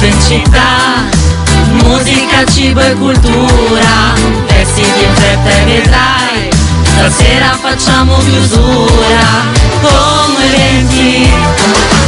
viaggio 0.00 0.06
in 0.06 0.20
città, 0.22 1.04
musica, 1.84 2.44
cibo 2.46 2.80
e 2.80 2.94
cultura, 2.94 4.14
vestiti 4.46 5.04
in 5.04 5.14
fretta 5.14 5.50
e 5.50 5.64
vedrai, 5.64 6.50
stasera 6.82 7.54
facciamo 7.60 8.16
chiusura, 8.18 9.26
come 9.82 10.48
venti. 10.56 11.99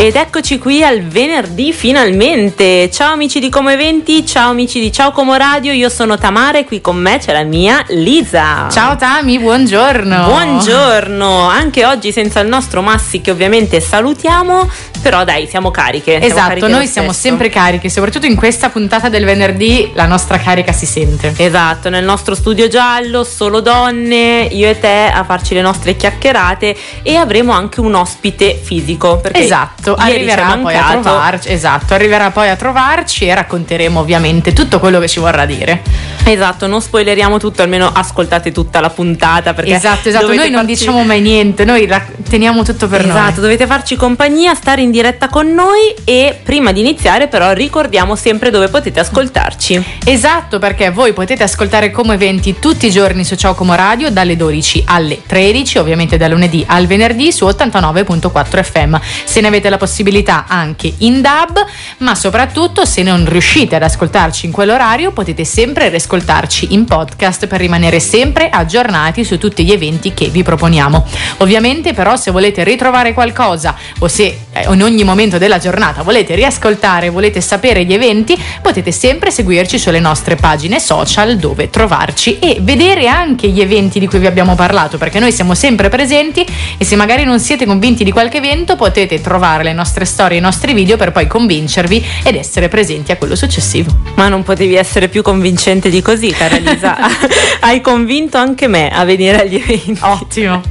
Ed 0.00 0.14
eccoci 0.14 0.58
qui 0.58 0.84
al 0.84 1.02
venerdì 1.02 1.72
finalmente. 1.72 2.88
Ciao 2.88 3.14
amici 3.14 3.40
di 3.40 3.48
Como 3.48 3.70
Eventi, 3.70 4.24
ciao 4.24 4.50
amici 4.50 4.78
di 4.78 4.92
Ciao 4.92 5.10
Como 5.10 5.34
Radio, 5.34 5.72
io 5.72 5.88
sono 5.88 6.16
Tamara 6.16 6.58
e 6.58 6.64
qui 6.64 6.80
con 6.80 6.94
me 6.94 7.18
c'è 7.18 7.32
la 7.32 7.42
mia 7.42 7.84
Lisa. 7.88 8.68
Ciao 8.70 8.94
Tami, 8.94 9.40
buongiorno. 9.40 10.24
Buongiorno, 10.26 11.48
anche 11.48 11.84
oggi 11.84 12.12
senza 12.12 12.38
il 12.38 12.46
nostro 12.46 12.80
Massi 12.80 13.20
che 13.20 13.32
ovviamente 13.32 13.80
salutiamo, 13.80 14.70
però 15.02 15.24
dai, 15.24 15.48
siamo 15.48 15.72
cariche. 15.72 16.12
Siamo 16.12 16.26
Esatto, 16.26 16.48
cariche 16.48 16.68
noi 16.68 16.86
siamo 16.86 17.12
sempre 17.12 17.48
cariche, 17.48 17.90
soprattutto 17.90 18.26
in 18.26 18.36
questa 18.36 18.68
puntata 18.68 19.08
del 19.08 19.24
venerdì 19.24 19.90
la 19.94 20.06
nostra 20.06 20.38
carica 20.38 20.70
si 20.70 20.86
sente. 20.86 21.34
Esatto, 21.36 21.88
nel 21.88 22.04
nostro 22.04 22.36
studio 22.36 22.68
giallo, 22.68 23.24
solo 23.24 23.58
donne, 23.58 24.46
io 24.48 24.68
e 24.68 24.78
te 24.78 25.10
a 25.12 25.24
farci 25.24 25.54
le 25.54 25.60
nostre 25.60 25.96
chiacchierate 25.96 26.76
e 27.02 27.16
avremo 27.16 27.50
anche 27.50 27.80
un 27.80 27.94
ospite 27.94 28.54
fisico. 28.54 29.18
Perché 29.18 29.40
Esatto, 29.40 29.87
ieri 29.98 30.30
arriverà 30.30 30.58
poi 30.60 30.74
a 30.76 30.98
trovarci, 31.00 31.52
esatto, 31.52 31.94
arriverà 31.94 32.30
poi 32.30 32.48
a 32.48 32.56
trovarci 32.56 33.26
e 33.26 33.34
racconteremo 33.34 34.00
ovviamente 34.00 34.52
tutto 34.52 34.78
quello 34.78 34.98
che 34.98 35.08
ci 35.08 35.20
vorrà 35.20 35.46
dire. 35.46 35.82
Esatto, 36.24 36.66
non 36.66 36.82
spoileriamo 36.82 37.38
tutto, 37.38 37.62
almeno 37.62 37.90
ascoltate 37.92 38.52
tutta 38.52 38.80
la 38.80 38.90
puntata 38.90 39.54
perché 39.54 39.74
Esatto, 39.74 40.08
esatto, 40.08 40.26
noi 40.26 40.50
non 40.50 40.64
farci- 40.66 40.66
diciamo 40.66 41.02
mai 41.04 41.20
niente, 41.20 41.64
noi 41.64 41.88
teniamo 42.28 42.62
tutto 42.64 42.86
per 42.86 43.00
Esatto, 43.00 43.30
noi. 43.32 43.40
dovete 43.40 43.66
farci 43.66 43.96
compagnia, 43.96 44.54
stare 44.54 44.82
in 44.82 44.90
diretta 44.90 45.28
con 45.28 45.52
noi 45.52 45.94
e 46.04 46.38
prima 46.42 46.72
di 46.72 46.80
iniziare 46.80 47.28
però 47.28 47.52
ricordiamo 47.52 48.14
sempre 48.14 48.50
dove 48.50 48.68
potete 48.68 49.00
ascoltarci. 49.00 49.82
Esatto, 50.04 50.58
perché 50.58 50.90
voi 50.90 51.12
potete 51.14 51.42
ascoltare 51.42 51.90
come 51.90 52.14
eventi 52.14 52.58
tutti 52.58 52.86
i 52.86 52.90
giorni 52.90 53.24
su 53.24 53.34
Ciao 53.34 53.54
Como 53.54 53.74
Radio 53.74 54.10
dalle 54.10 54.36
12 54.36 54.82
alle 54.86 55.20
13, 55.24 55.78
ovviamente 55.78 56.16
da 56.18 56.28
lunedì 56.28 56.64
al 56.68 56.86
venerdì 56.86 57.32
su 57.32 57.46
89.4 57.46 58.62
FM. 58.62 58.96
Se 59.24 59.40
ne 59.40 59.48
avete 59.48 59.70
la 59.70 59.77
possibilità 59.78 60.44
anche 60.46 60.92
in 60.98 61.22
DAB, 61.22 61.64
ma 61.98 62.14
soprattutto 62.14 62.84
se 62.84 63.02
non 63.02 63.24
riuscite 63.26 63.76
ad 63.76 63.82
ascoltarci 63.82 64.44
in 64.44 64.52
quell'orario, 64.52 65.12
potete 65.12 65.46
sempre 65.46 65.88
riascoltarci 65.88 66.74
in 66.74 66.84
podcast 66.84 67.46
per 67.46 67.60
rimanere 67.60 68.00
sempre 68.00 68.50
aggiornati 68.50 69.24
su 69.24 69.38
tutti 69.38 69.64
gli 69.64 69.72
eventi 69.72 70.12
che 70.12 70.28
vi 70.28 70.42
proponiamo. 70.42 71.06
Ovviamente 71.38 71.94
però 71.94 72.16
se 72.16 72.30
volete 72.30 72.62
ritrovare 72.64 73.14
qualcosa 73.14 73.74
o 74.00 74.08
se 74.08 74.47
eh, 74.60 74.72
in 74.72 74.82
ogni 74.82 75.04
momento 75.04 75.38
della 75.38 75.58
giornata 75.58 76.02
volete 76.02 76.34
riascoltare, 76.34 77.08
volete 77.08 77.40
sapere 77.40 77.84
gli 77.84 77.92
eventi, 77.92 78.40
potete 78.62 78.92
sempre 78.92 79.30
seguirci 79.30 79.78
sulle 79.78 80.00
nostre 80.00 80.36
pagine 80.36 80.80
social 80.80 81.36
dove 81.36 81.70
trovarci 81.70 82.38
e 82.38 82.58
vedere 82.60 83.08
anche 83.08 83.48
gli 83.48 83.60
eventi 83.60 83.98
di 83.98 84.06
cui 84.06 84.18
vi 84.18 84.26
abbiamo 84.26 84.54
parlato, 84.54 84.98
perché 84.98 85.18
noi 85.18 85.32
siamo 85.32 85.54
sempre 85.54 85.88
presenti 85.88 86.46
e 86.76 86.84
se 86.84 86.96
magari 86.96 87.24
non 87.24 87.40
siete 87.40 87.66
convinti 87.66 88.04
di 88.04 88.10
qualche 88.10 88.38
evento 88.38 88.76
potete 88.76 89.20
trovare 89.20 89.62
le 89.62 89.72
nostre 89.72 90.04
storie, 90.04 90.38
i 90.38 90.40
nostri 90.40 90.72
video 90.72 90.96
per 90.96 91.12
poi 91.12 91.26
convincervi 91.26 92.04
ed 92.24 92.36
essere 92.36 92.68
presenti 92.68 93.12
a 93.12 93.16
quello 93.16 93.36
successivo. 93.36 93.90
Ma 94.14 94.28
non 94.28 94.42
potevi 94.42 94.74
essere 94.74 95.08
più 95.08 95.22
convincente 95.22 95.90
di 95.90 96.02
così, 96.02 96.30
cara 96.30 96.56
Elisa. 96.56 96.96
Hai 97.60 97.80
convinto 97.80 98.36
anche 98.38 98.66
me 98.66 98.88
a 98.90 99.04
venire 99.04 99.40
agli 99.40 99.56
eventi. 99.56 99.98
Ottimo. 100.00 100.62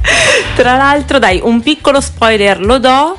Tra 0.54 0.76
l'altro, 0.76 1.18
dai, 1.18 1.40
un 1.42 1.60
piccolo 1.60 2.00
spoiler 2.00 2.60
lo 2.60 2.78
do. 2.78 3.16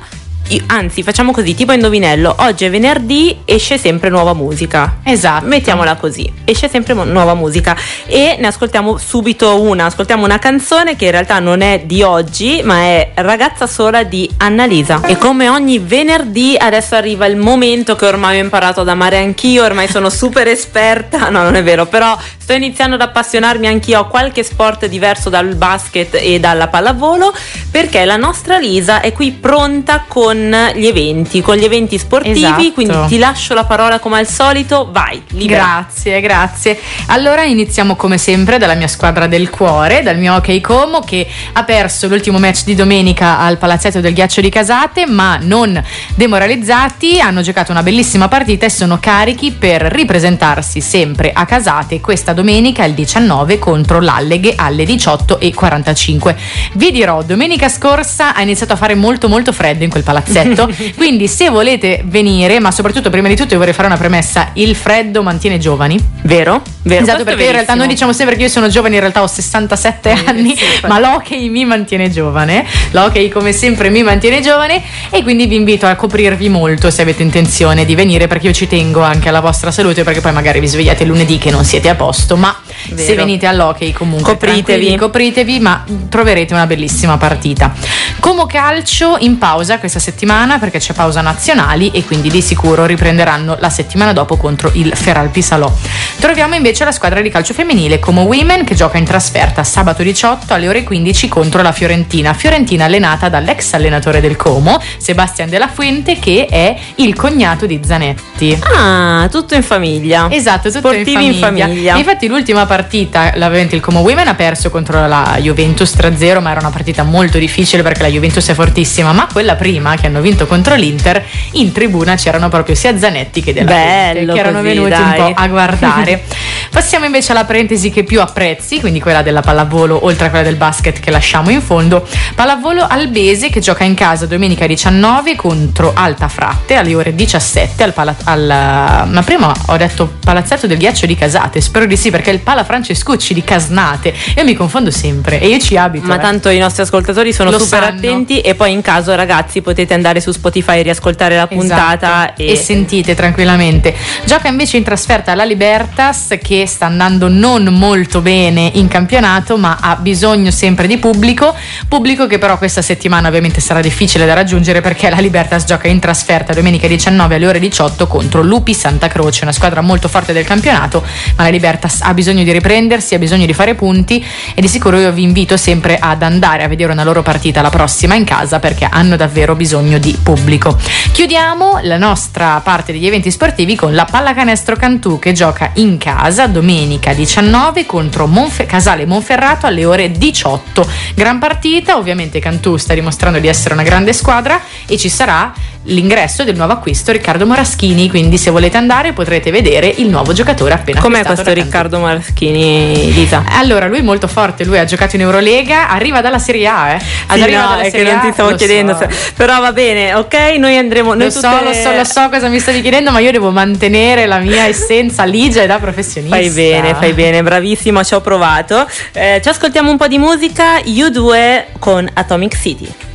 Anzi, 0.68 1.04
facciamo 1.04 1.32
così, 1.32 1.54
tipo 1.54 1.72
indovinello. 1.72 2.36
Oggi 2.40 2.66
è 2.66 2.70
venerdì, 2.70 3.42
esce 3.46 3.78
sempre 3.78 4.10
nuova 4.10 4.34
musica. 4.34 5.00
Esatto. 5.04 5.46
Mettiamola 5.46 5.96
così, 5.96 6.32
esce 6.46 6.70
sempre 6.70 6.94
nuova 6.94 7.34
musica 7.34 7.76
e 8.06 8.38
ne 8.40 8.48
ascoltiamo 8.48 8.98
subito 8.98 9.62
una, 9.62 9.86
ascoltiamo 9.86 10.26
una 10.26 10.40
canzone 10.40 10.96
che 10.96 11.06
in 11.06 11.12
realtà 11.12 11.40
non 11.40 11.62
è 11.62 11.84
di 11.86 12.02
oggi 12.02 12.62
ma 12.64 12.80
è 12.80 13.12
Ragazza 13.16 13.68
sola 13.68 14.04
di 14.04 14.30
Annalisa 14.38 15.02
e 15.06 15.18
come 15.18 15.50
ogni 15.50 15.80
venerdì 15.80 16.56
adesso 16.58 16.96
arriva 16.96 17.26
il 17.26 17.36
momento 17.36 17.96
che 17.96 18.06
ormai 18.06 18.40
ho 18.40 18.44
imparato 18.44 18.82
ad 18.82 18.90
amare 18.90 19.18
anch'io, 19.18 19.64
ormai 19.64 19.88
sono 19.88 20.10
super 20.10 20.48
esperta, 20.48 21.30
no 21.30 21.44
non 21.44 21.56
è 21.56 21.64
vero, 21.64 21.86
però 21.86 22.18
sto 22.50 22.58
iniziando 22.58 22.96
ad 22.96 23.02
appassionarmi 23.02 23.68
anch'io 23.68 24.00
a 24.00 24.08
qualche 24.08 24.42
sport 24.42 24.88
diverso 24.88 25.30
dal 25.30 25.54
basket 25.54 26.16
e 26.20 26.40
dalla 26.40 26.68
pallavolo 26.68 27.32
perché 27.70 28.06
la 28.06 28.16
nostra 28.16 28.58
Lisa 28.58 29.02
è 29.02 29.14
qui 29.14 29.32
pronta 29.34 30.06
con 30.08 30.36
gli 30.74 30.88
eventi, 30.88 31.42
con 31.42 31.58
gli 31.58 31.64
eventi 31.64 32.00
sportivi, 32.00 32.40
Esatto. 32.40 32.72
quindi 32.74 32.98
ti 33.06 33.20
lascio 33.20 33.54
la 33.54 33.66
parola 33.66 34.00
come 34.00 34.18
al 34.18 34.28
solito, 34.28 34.90
vai, 34.92 35.22
libera. 35.30 35.64
Grazie, 35.64 36.22
grazie. 36.22 36.80
Allora 37.08 37.44
iniziamo 37.44 37.96
come 37.96 38.18
sempre 38.18 38.58
dalla 38.58 38.74
mia 38.74 38.88
squadra 38.88 39.28
del 39.28 39.52
cuore, 39.52 40.02
dal 40.02 40.18
mio 40.18 40.34
Hockey 40.34 40.60
Como 40.60 41.02
che 41.02 41.28
ha 41.54 41.64
perso 41.64 42.08
l'ultimo 42.08 42.40
match 42.40 42.64
di 42.64 42.74
domenica 42.74 43.38
al 43.38 43.60
Palazzetto 43.60 44.00
del 44.00 44.14
Ghiaccio 44.14 44.42
di 44.42 44.50
Casate, 44.50 45.06
ma 45.06 45.38
non 45.40 45.80
demoralizzati, 46.16 47.22
hanno 47.22 47.42
giocato 47.42 47.72
una 47.72 47.84
bellissima 47.84 48.28
partita 48.28 48.66
e 48.66 48.72
sono 48.72 48.98
carichi 49.00 49.52
per 49.52 49.84
ripresentarsi 49.84 50.82
sempre 50.82 51.32
a 51.32 51.46
Casate 51.46 52.02
questa 52.02 52.32
domenica 52.32 52.38
il 52.40 52.94
19 52.94 53.60
contro 53.60 54.00
l'Alleghe 54.00 54.54
alle 54.56 54.84
18.45. 54.84 56.36
Vi 56.74 56.92
dirò, 56.92 57.24
domenica 57.24 57.70
scorsa 57.70 58.36
ha 58.36 58.42
iniziato 58.42 58.74
a 58.74 58.76
fare 58.76 58.96
molto 58.96 59.28
molto 59.28 59.52
freddo 59.52 59.84
in 59.84 59.90
quel 59.90 60.04
palazzetto, 60.04 60.70
quindi 60.96 61.28
se 61.28 61.50
volete 61.50 62.02
venire, 62.06 62.60
ma 62.60 62.72
soprattutto 62.72 63.10
prima 63.10 63.28
di 63.28 63.36
tutto 63.36 63.54
io 63.54 63.58
vorrei 63.60 63.74
fare 63.74 63.88
una 63.88 63.98
premessa, 63.98 64.52
il 64.54 64.76
freddo 64.76 65.24
mantiene 65.24 65.58
giovani. 65.58 66.00
Vero? 66.24 66.62
Vero. 66.84 67.04
Esatto, 67.04 67.24
perché 67.24 67.44
in 67.46 67.52
realtà 67.52 67.76
noi 67.76 67.88
diciamo 67.88 68.14
sempre 68.14 68.36
che 68.36 68.44
io 68.44 68.50
sono 68.50 68.68
giovane, 68.68 68.96
in 68.96 69.02
realtà 69.02 69.22
ho 69.22 69.28
67 69.28 70.10
Eh, 70.10 70.24
anni, 70.26 70.56
sì, 70.56 70.66
ma 70.88 71.00
l'hockey 71.00 71.50
mi 71.50 71.66
mantiene 71.66 72.10
giovane. 72.10 72.66
L'hockey 72.92 73.30
come 73.30 73.52
sempre 73.52 73.90
mi 73.90 74.04
mantiene 74.04 74.42
giovane 74.42 74.82
e 75.10 75.22
quindi 75.24 75.46
vi 75.46 75.56
invito 75.56 75.86
a 75.86 75.96
coprirvi 75.96 76.50
molto 76.50 76.90
se 76.90 77.02
avete 77.02 77.22
intenzione 77.22 77.86
di 77.86 77.96
venire 77.96 78.28
perché 78.28 78.48
io 78.48 78.54
ci 78.54 78.68
tengo 78.68 79.02
anche 79.02 79.30
alla 79.30 79.40
vostra 79.40 79.72
salute 79.72 80.04
perché 80.04 80.22
poi 80.22 80.32
magari 80.32 80.60
vi 80.60 80.68
svegliate 80.68 81.06
lunedì 81.06 81.38
che 81.38 81.52
non 81.52 81.64
siete 81.64 81.90
a 81.90 81.96
posto, 81.96 82.29
ma 82.36 82.56
Vero. 82.90 83.02
se 83.02 83.16
venite 83.16 83.46
all'hockey 83.46 83.92
comunque 83.92 84.34
Copritevi. 84.34 84.96
copritevi, 84.96 85.60
ma 85.60 85.84
troverete 86.10 86.54
una 86.54 86.66
bellissima 86.66 87.18
partita. 87.18 87.74
Como 88.20 88.46
calcio 88.46 89.18
in 89.20 89.38
pausa 89.38 89.80
questa 89.80 90.00
settimana 90.00 90.60
perché 90.60 90.80
c'è 90.80 90.94
pausa 90.94 91.22
nazionali 91.22 91.92
e 91.92 92.04
quindi 92.04 92.30
di 92.30 92.42
sicuro 92.42 92.86
riprenderanno 92.86 93.58
la 93.60 93.70
settimana 93.70 94.14
dopo 94.14 94.38
contro 94.38 94.72
il 94.74 94.92
Feralpi 94.96 95.42
Salò. 95.42 95.72
Troviamo 96.20 96.56
invece 96.56 96.84
la 96.84 96.92
squadra 96.92 97.22
di 97.22 97.30
calcio 97.30 97.54
femminile 97.54 98.00
Como 98.00 98.24
Women 98.24 98.64
che 98.66 98.76
gioca 98.76 98.98
in 98.98 99.06
trasferta 99.06 99.64
sabato 99.64 100.04
18 100.04 100.54
alle 100.54 100.68
ore 100.68 100.84
15 100.84 101.28
contro 101.28 101.62
la 101.62 101.72
Fiorentina. 101.72 102.34
Fiorentina 102.34 102.86
allenata 102.86 103.30
dall'ex 103.30 103.74
allenatore 103.74 104.20
del 104.20 104.36
Como, 104.36 104.82
Sebastian 104.98 105.50
Della 105.50 105.68
Fuente, 105.68 106.20
che 106.20 106.48
è 106.50 106.76
il 106.96 107.16
cognato 107.16 107.66
di 107.66 107.80
Zanetti. 107.84 108.60
Ah, 108.76 109.28
tutto 109.32 109.56
in 109.56 109.64
famiglia. 109.64 110.28
Esatto, 110.30 110.70
tutto 110.72 110.90
Sportivi 110.90 111.26
in 111.26 111.36
famiglia. 111.36 111.96
Infatti 111.98 112.28
l'ultima 112.28 112.66
partita, 112.70 113.32
l'avente 113.34 113.76
il 113.76 113.82
Como 113.82 114.02
Women 114.02 114.28
ha 114.28 114.36
perso 114.36 114.70
contro 114.70 115.08
la 115.08 115.38
Juventus 115.42 115.92
3-0, 115.96 116.40
ma 116.40 116.52
era 116.52 116.60
una 116.60 116.70
partita 116.70 117.02
molto 117.02 117.40
difficile 117.40 117.82
perché 117.82 118.04
la 118.04 118.10
Juventus 118.10 118.48
è 118.48 118.54
fortissima, 118.54 119.12
ma 119.12 119.28
quella 119.32 119.56
prima 119.56 119.96
che 119.96 120.06
hanno 120.06 120.22
vinto 120.22 120.46
contro 120.46 120.76
l'Inter, 120.76 121.26
in 121.54 121.72
tribuna 121.72 122.14
c'erano 122.14 122.48
proprio 122.48 122.76
sia 122.76 122.96
Zanetti 122.96 123.42
che 123.42 123.54
Della 123.54 123.72
Bello 123.72 124.34
che 124.34 124.40
erano 124.40 124.62
così, 124.62 124.68
venuti 124.68 125.02
un 125.02 125.10
dai. 125.10 125.18
po' 125.18 125.32
a 125.34 125.48
guardare. 125.48 126.24
Passiamo 126.70 127.06
invece 127.06 127.32
alla 127.32 127.46
parentesi 127.46 127.90
che 127.90 128.04
più 128.04 128.22
apprezzi, 128.22 128.80
quindi 128.80 129.02
quella 129.02 129.24
della 129.24 129.42
pallavolo, 129.42 130.06
oltre 130.06 130.28
a 130.28 130.30
quella 130.30 130.46
del 130.46 130.56
basket 130.56 131.00
che 131.00 131.10
lasciamo 131.10 131.50
in 131.50 131.62
fondo. 131.62 132.08
Pallavolo 132.36 132.86
Albese 132.88 133.50
che 133.50 133.60
gioca 133.60 133.84
in 133.84 133.96
casa 133.96 134.28
domenica 134.28 134.68
19 134.68 135.36
contro 135.36 135.92
Alta 135.96 136.28
Fratte 136.28 136.76
alle 136.76 136.94
ore 136.94 137.16
17 137.16 137.82
al, 137.84 137.94
pala- 137.94 138.16
al- 138.26 139.08
ma 139.10 139.24
prima 139.24 139.52
ho 139.68 139.78
detto 139.78 140.18
palazzetto 140.24 140.68
del 140.68 140.78
ghiaccio 140.78 141.08
di 141.08 141.16
Casate, 141.16 141.60
spero 141.60 141.86
di 141.88 141.98
sì 141.98 142.12
perché 142.12 142.30
il 142.30 142.40
Pala 142.60 142.64
Francescucci 142.64 143.34
di 143.34 143.44
Casnate. 143.44 144.14
Io 144.36 144.44
mi 144.44 144.54
confondo 144.54 144.92
sempre 144.92 145.40
e 145.40 145.48
io 145.48 145.60
ci 145.60 145.78
abito. 145.78 146.08
Ma 146.08 146.16
eh. 146.16 146.20
tanto 146.20 146.50
i 146.50 146.58
nostri 146.58 146.82
ascoltatori 146.82 147.32
sono 147.32 147.52
Lo 147.52 147.60
super 147.60 147.84
sanno. 147.84 147.98
attenti 147.98 148.42
e 148.42 148.56
poi 148.56 148.72
in 148.72 148.82
caso 148.82 149.14
ragazzi 149.16 149.62
potete 149.62 149.94
andare 149.94 150.20
su 150.20 150.32
Spotify 150.32 150.80
e 150.80 150.82
riascoltare 150.84 151.36
la 151.36 151.48
puntata 151.48 152.34
Esatto. 152.36 152.42
e... 152.42 152.56
sentite 152.56 153.16
tranquillamente. 153.16 153.94
Gioca 154.26 154.48
invece 154.48 154.78
in 154.78 154.84
trasferta 154.84 155.32
alla 155.32 155.44
Libertas 155.44 156.38
che 156.42 156.66
sta 156.66 156.86
andando 156.86 157.28
non 157.28 157.66
molto 157.66 158.22
bene 158.22 158.72
in 158.74 158.88
campionato 158.88 159.58
ma 159.58 159.78
ha 159.80 159.96
bisogno 159.96 160.52
sempre 160.52 160.88
di 160.88 160.98
pubblico, 160.98 161.56
pubblico 161.88 162.28
che 162.28 162.38
però 162.38 162.58
questa 162.58 162.82
settimana 162.82 163.28
ovviamente 163.28 163.62
sarà 163.62 163.82
difficile 163.82 164.26
da 164.26 164.34
raggiungere 164.34 164.82
perché 164.82 165.10
la 165.10 165.20
Libertas 165.20 165.66
gioca 165.66 165.88
in 165.88 166.00
trasferta 166.00 166.54
domenica 166.54 166.88
19 166.88 167.36
alle 167.36 167.48
ore 167.48 167.60
18 167.60 168.08
contro 168.08 168.42
Lupi 168.42 168.74
Santa 168.74 169.08
Croce, 169.08 169.44
una 169.44 169.52
squadra 169.52 169.82
molto 169.82 170.08
forte 170.08 170.34
del 170.34 170.46
campionato, 170.46 171.04
ma 171.36 171.44
la 171.44 171.50
Libertas 171.50 172.02
ha 172.02 172.14
bisogno 172.14 172.40
bisogno 172.40 172.44
di 172.50 172.58
riprendersi, 172.58 173.16
ha 173.16 173.20
bisogno 173.20 173.46
di 173.46 173.54
fare 173.54 173.76
punti 173.76 174.24
e 174.54 174.62
di 174.62 174.68
sicuro 174.68 174.98
io 174.98 175.12
vi 175.12 175.24
invito 175.24 175.56
sempre 175.58 175.98
ad 176.00 176.24
andare 176.24 176.64
a 176.64 176.68
vedere 176.68 176.92
una 176.92 177.04
loro 177.04 177.22
partita 177.22 177.62
la 177.62 177.70
prossima 177.70 178.16
in 178.16 178.24
casa 178.24 178.60
perché 178.60 178.88
hanno 178.90 179.16
davvero 179.16 179.56
bisogno 179.56 179.98
di 179.98 180.18
pubblico. 180.22 180.78
Chiudiamo 181.12 181.80
la 181.84 181.98
nostra 181.98 182.60
parte 182.64 182.92
degli 182.92 183.06
eventi 183.06 183.32
sportivi 183.32 183.76
con 183.76 183.94
la 183.94 184.06
Pallacanestro 184.06 184.76
Cantù 184.76 185.20
che 185.20 185.34
gioca 185.34 185.72
in 185.76 185.98
casa 185.98 186.48
domenica 186.48 187.14
19 187.14 187.86
contro 187.86 188.26
Monfe- 188.26 188.66
Casale 188.66 189.06
Monferrato 189.06 189.66
alle 189.66 189.86
ore 189.86 190.12
18. 190.12 190.88
Gran 191.14 191.40
partita, 191.40 191.98
ovviamente 191.98 192.40
Cantù 192.40 192.78
sta 192.78 192.94
dimostrando 192.94 193.40
di 193.40 193.48
essere 193.48 193.74
una 193.74 193.84
grande 193.84 194.14
squadra 194.14 194.62
e 194.88 194.98
ci 194.98 195.10
sarà 195.10 195.54
l'ingresso 195.90 196.44
del 196.44 196.56
nuovo 196.56 196.74
acquisto 196.74 197.12
Riccardo 197.12 197.46
Moraschini, 197.46 198.10
quindi 198.10 198.38
se 198.38 198.50
volete 198.50 198.78
andare 198.78 199.14
potrete 199.14 199.52
vedere 199.52 199.94
il 199.98 200.10
nuovo 200.10 200.34
giocatore 200.34 200.74
appena 200.74 201.00
Com'è 201.02 201.24
questo. 201.24 201.54
Riccardo 201.54 202.00
Maraschini, 202.00 203.14
Lisa? 203.14 203.44
Allora, 203.52 203.88
lui 203.88 204.00
è 204.00 204.02
molto 204.02 204.28
forte, 204.28 204.66
lui 204.66 204.78
ha 204.78 204.86
giocato 204.86 205.16
in 205.16 205.22
Eurolega, 205.22 205.90
arriva 205.90 206.22
dalla 206.22 206.40
Serie 206.40 206.68
A, 206.68 206.94
eh. 206.94 207.00
Sì, 207.00 207.06
arriva 207.28 207.62
no, 207.62 207.68
dalla 207.70 207.82
è 207.82 207.84
che 207.86 207.92
Serie 207.92 208.12
non 208.14 208.22
ti 208.22 208.32
stavo 208.32 208.56
chiedendo, 208.56 208.96
so. 208.98 209.08
però 209.36 209.60
va 209.60 209.72
bene, 209.72 210.14
ok? 210.14 210.34
Noi 210.58 210.78
andremo. 210.78 211.14
Noi 211.14 211.26
Lo 211.26 211.30
so, 211.32 211.42
tutte- 211.42 211.64
lo 211.64 211.74
so, 211.74 211.92
lo 211.94 212.04
so 212.04 212.30
cosa 212.30 212.48
mi 212.48 212.60
stavi 212.60 212.82
chiedendo, 212.82 213.12
ma 213.12 213.20
io 213.20 213.32
devo 213.32 213.50
mantenere 213.52 214.26
la 214.26 214.40
mia 214.40 214.66
essenza 214.66 215.24
ligia 215.24 215.64
e 215.64 215.68
da 215.68 215.80
professionista. 215.80 216.36
Fai 216.38 216.50
bene, 216.50 216.94
fai 216.96 217.14
bene, 217.14 217.42
bravissimo, 217.44 218.04
ci 218.04 218.14
ho 218.14 218.22
provato. 218.22 218.88
Eh, 219.14 219.40
ci 219.42 219.50
ascoltiamo 219.50 219.90
un 219.90 219.98
po' 219.98 220.08
di 220.08 220.18
musica, 220.18 220.78
U2 220.80 221.64
con 221.80 222.08
Atomic 222.14 222.56
City. 222.58 223.09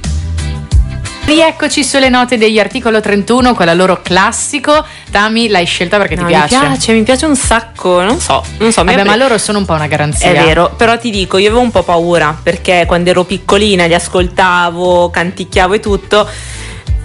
Rieccoci 1.26 1.82
sulle 1.82 2.10
note 2.10 2.36
degli 2.36 2.58
articolo 2.58 3.00
31 3.00 3.54
con 3.54 3.64
la 3.64 3.72
loro 3.72 4.02
classico. 4.02 4.84
Tami, 5.10 5.48
l'hai 5.48 5.64
scelta 5.64 5.96
perché 5.96 6.16
No, 6.16 6.22
ti 6.22 6.28
piace. 6.28 6.58
Mi 6.58 6.66
piace, 6.66 6.92
mi 6.92 7.02
piace 7.02 7.24
un 7.24 7.34
sacco, 7.34 8.02
non 8.02 8.20
so, 8.20 8.44
non 8.58 8.70
so. 8.70 8.84
Vabbè, 8.84 9.00
ha 9.00 9.04
ma 9.04 9.12
pre- 9.12 9.16
loro 9.22 9.38
sono 9.38 9.56
un 9.56 9.64
po' 9.64 9.72
una 9.72 9.86
garanzia. 9.86 10.28
È 10.28 10.34
vero, 10.34 10.74
però 10.76 10.98
ti 10.98 11.08
dico, 11.10 11.38
io 11.38 11.48
avevo 11.48 11.62
un 11.62 11.70
po' 11.70 11.82
paura 11.82 12.38
perché 12.40 12.84
quando 12.86 13.08
ero 13.08 13.24
piccolina 13.24 13.86
li 13.86 13.94
ascoltavo, 13.94 15.08
canticchiavo 15.08 15.72
e 15.72 15.80
tutto. 15.80 16.28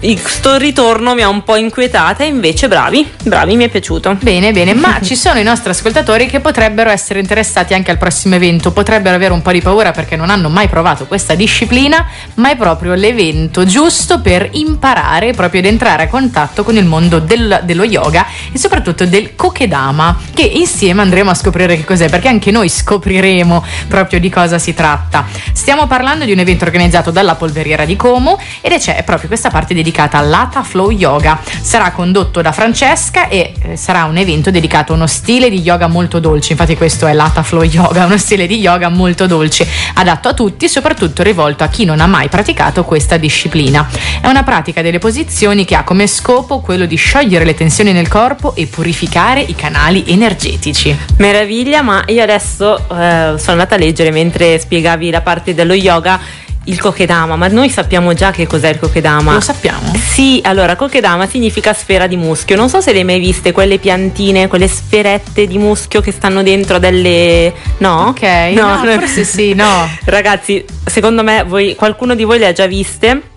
Il- 0.02 0.18
Sto 0.40 0.56
ritorno 0.56 1.12
mi 1.14 1.20
ha 1.20 1.28
un 1.28 1.42
po' 1.44 1.56
inquietata 1.56 2.24
e 2.24 2.28
invece 2.28 2.66
bravi, 2.68 3.06
bravi, 3.22 3.54
mi 3.56 3.64
è 3.64 3.68
piaciuto. 3.68 4.16
Bene, 4.18 4.50
bene, 4.52 4.72
ma 4.72 4.98
ci 5.02 5.14
sono 5.14 5.38
i 5.38 5.42
nostri 5.42 5.68
ascoltatori 5.68 6.24
che 6.24 6.40
potrebbero 6.40 6.88
essere 6.88 7.20
interessati 7.20 7.74
anche 7.74 7.90
al 7.90 7.98
prossimo 7.98 8.34
evento, 8.36 8.72
potrebbero 8.72 9.14
avere 9.16 9.34
un 9.34 9.42
po' 9.42 9.52
di 9.52 9.60
paura 9.60 9.90
perché 9.90 10.16
non 10.16 10.30
hanno 10.30 10.48
mai 10.48 10.68
provato 10.68 11.04
questa 11.04 11.34
disciplina, 11.34 12.06
ma 12.36 12.50
è 12.50 12.56
proprio 12.56 12.94
l'evento 12.94 13.66
giusto 13.66 14.20
per 14.22 14.48
imparare 14.52 15.34
proprio 15.34 15.60
ed 15.60 15.66
entrare 15.66 16.04
a 16.04 16.08
contatto 16.08 16.64
con 16.64 16.76
il 16.78 16.86
mondo 16.86 17.18
del- 17.18 17.60
dello 17.64 17.84
yoga 17.84 18.24
e 18.50 18.58
soprattutto 18.58 19.04
del 19.04 19.34
kokedama, 19.34 20.18
che 20.32 20.44
insieme 20.44 21.02
andremo 21.02 21.28
a 21.28 21.34
scoprire 21.34 21.76
che 21.76 21.84
cos'è, 21.84 22.08
perché 22.08 22.28
anche 22.28 22.50
noi 22.50 22.70
scopriremo 22.70 23.62
proprio 23.88 24.18
di 24.18 24.30
cosa 24.30 24.58
si 24.58 24.72
tratta. 24.72 25.26
Stiamo 25.52 25.86
parlando 25.86 26.24
di 26.24 26.32
un 26.32 26.38
evento 26.38 26.64
organizzato 26.64 27.10
dalla 27.10 27.34
Polveriera 27.34 27.84
di 27.84 27.96
Como 27.96 28.40
ed 28.62 28.72
è 28.72 28.78
c'è 28.78 29.02
proprio 29.04 29.28
questa 29.28 29.50
parte 29.50 29.74
dedicata 29.74 29.88
all'Ata 29.98 30.62
Flow 30.62 30.90
Yoga. 30.90 31.38
Sarà 31.60 31.90
condotto 31.92 32.40
da 32.42 32.52
Francesca 32.52 33.28
e 33.28 33.52
eh, 33.62 33.76
sarà 33.76 34.04
un 34.04 34.16
evento 34.16 34.50
dedicato 34.50 34.92
a 34.92 34.96
uno 34.96 35.06
stile 35.06 35.50
di 35.50 35.60
yoga 35.60 35.86
molto 35.86 36.18
dolce. 36.20 36.52
Infatti, 36.52 36.76
questo 36.76 37.06
è 37.06 37.12
l'Ata 37.12 37.42
Flow 37.42 37.62
Yoga, 37.62 38.04
uno 38.06 38.18
stile 38.18 38.46
di 38.46 38.58
yoga 38.58 38.88
molto 38.88 39.26
dolce, 39.26 39.66
adatto 39.94 40.28
a 40.28 40.34
tutti 40.34 40.68
soprattutto 40.68 41.22
rivolto 41.22 41.64
a 41.64 41.68
chi 41.68 41.84
non 41.84 42.00
ha 42.00 42.06
mai 42.06 42.28
praticato 42.28 42.84
questa 42.84 43.16
disciplina. 43.16 43.88
È 44.20 44.26
una 44.26 44.42
pratica 44.42 44.82
delle 44.82 44.98
posizioni 44.98 45.64
che 45.64 45.74
ha 45.74 45.84
come 45.84 46.06
scopo 46.06 46.60
quello 46.60 46.86
di 46.86 46.96
sciogliere 46.96 47.44
le 47.44 47.54
tensioni 47.54 47.92
nel 47.92 48.08
corpo 48.08 48.54
e 48.54 48.66
purificare 48.66 49.40
i 49.40 49.54
canali 49.54 50.04
energetici. 50.06 50.96
Meraviglia, 51.18 51.82
ma 51.82 52.02
io 52.06 52.22
adesso 52.22 52.78
eh, 52.78 53.34
sono 53.36 53.52
andata 53.52 53.74
a 53.74 53.78
leggere 53.78 54.10
mentre 54.10 54.58
spiegavi 54.58 55.10
la 55.10 55.20
parte 55.20 55.54
dello 55.54 55.74
yoga 55.74 56.20
il 56.64 56.78
kokedama, 56.78 57.36
ma 57.36 57.48
noi 57.48 57.70
sappiamo 57.70 58.12
già 58.12 58.30
che 58.30 58.46
cos'è 58.46 58.68
il 58.68 58.78
kokedama. 58.78 59.34
Lo 59.34 59.40
sappiamo? 59.40 59.92
Sì, 59.96 60.40
allora 60.44 60.76
kokedama 60.76 61.26
significa 61.26 61.72
sfera 61.72 62.06
di 62.06 62.16
muschio. 62.16 62.56
Non 62.56 62.68
so 62.68 62.80
se 62.80 62.92
le 62.92 62.98
hai 62.98 63.04
mai 63.04 63.18
viste 63.18 63.52
quelle 63.52 63.78
piantine, 63.78 64.48
quelle 64.48 64.68
sferette 64.68 65.46
di 65.46 65.58
muschio 65.58 66.00
che 66.00 66.12
stanno 66.12 66.42
dentro 66.42 66.78
delle 66.78 67.52
no? 67.78 68.08
Ok, 68.08 68.22
no, 68.54 68.78
forse 68.84 69.24
sì, 69.24 69.54
no. 69.54 69.88
Ragazzi, 70.04 70.64
secondo 70.84 71.22
me 71.22 71.44
voi, 71.44 71.74
qualcuno 71.74 72.14
di 72.14 72.24
voi 72.24 72.38
le 72.38 72.46
ha 72.48 72.52
già 72.52 72.66
viste. 72.66 73.29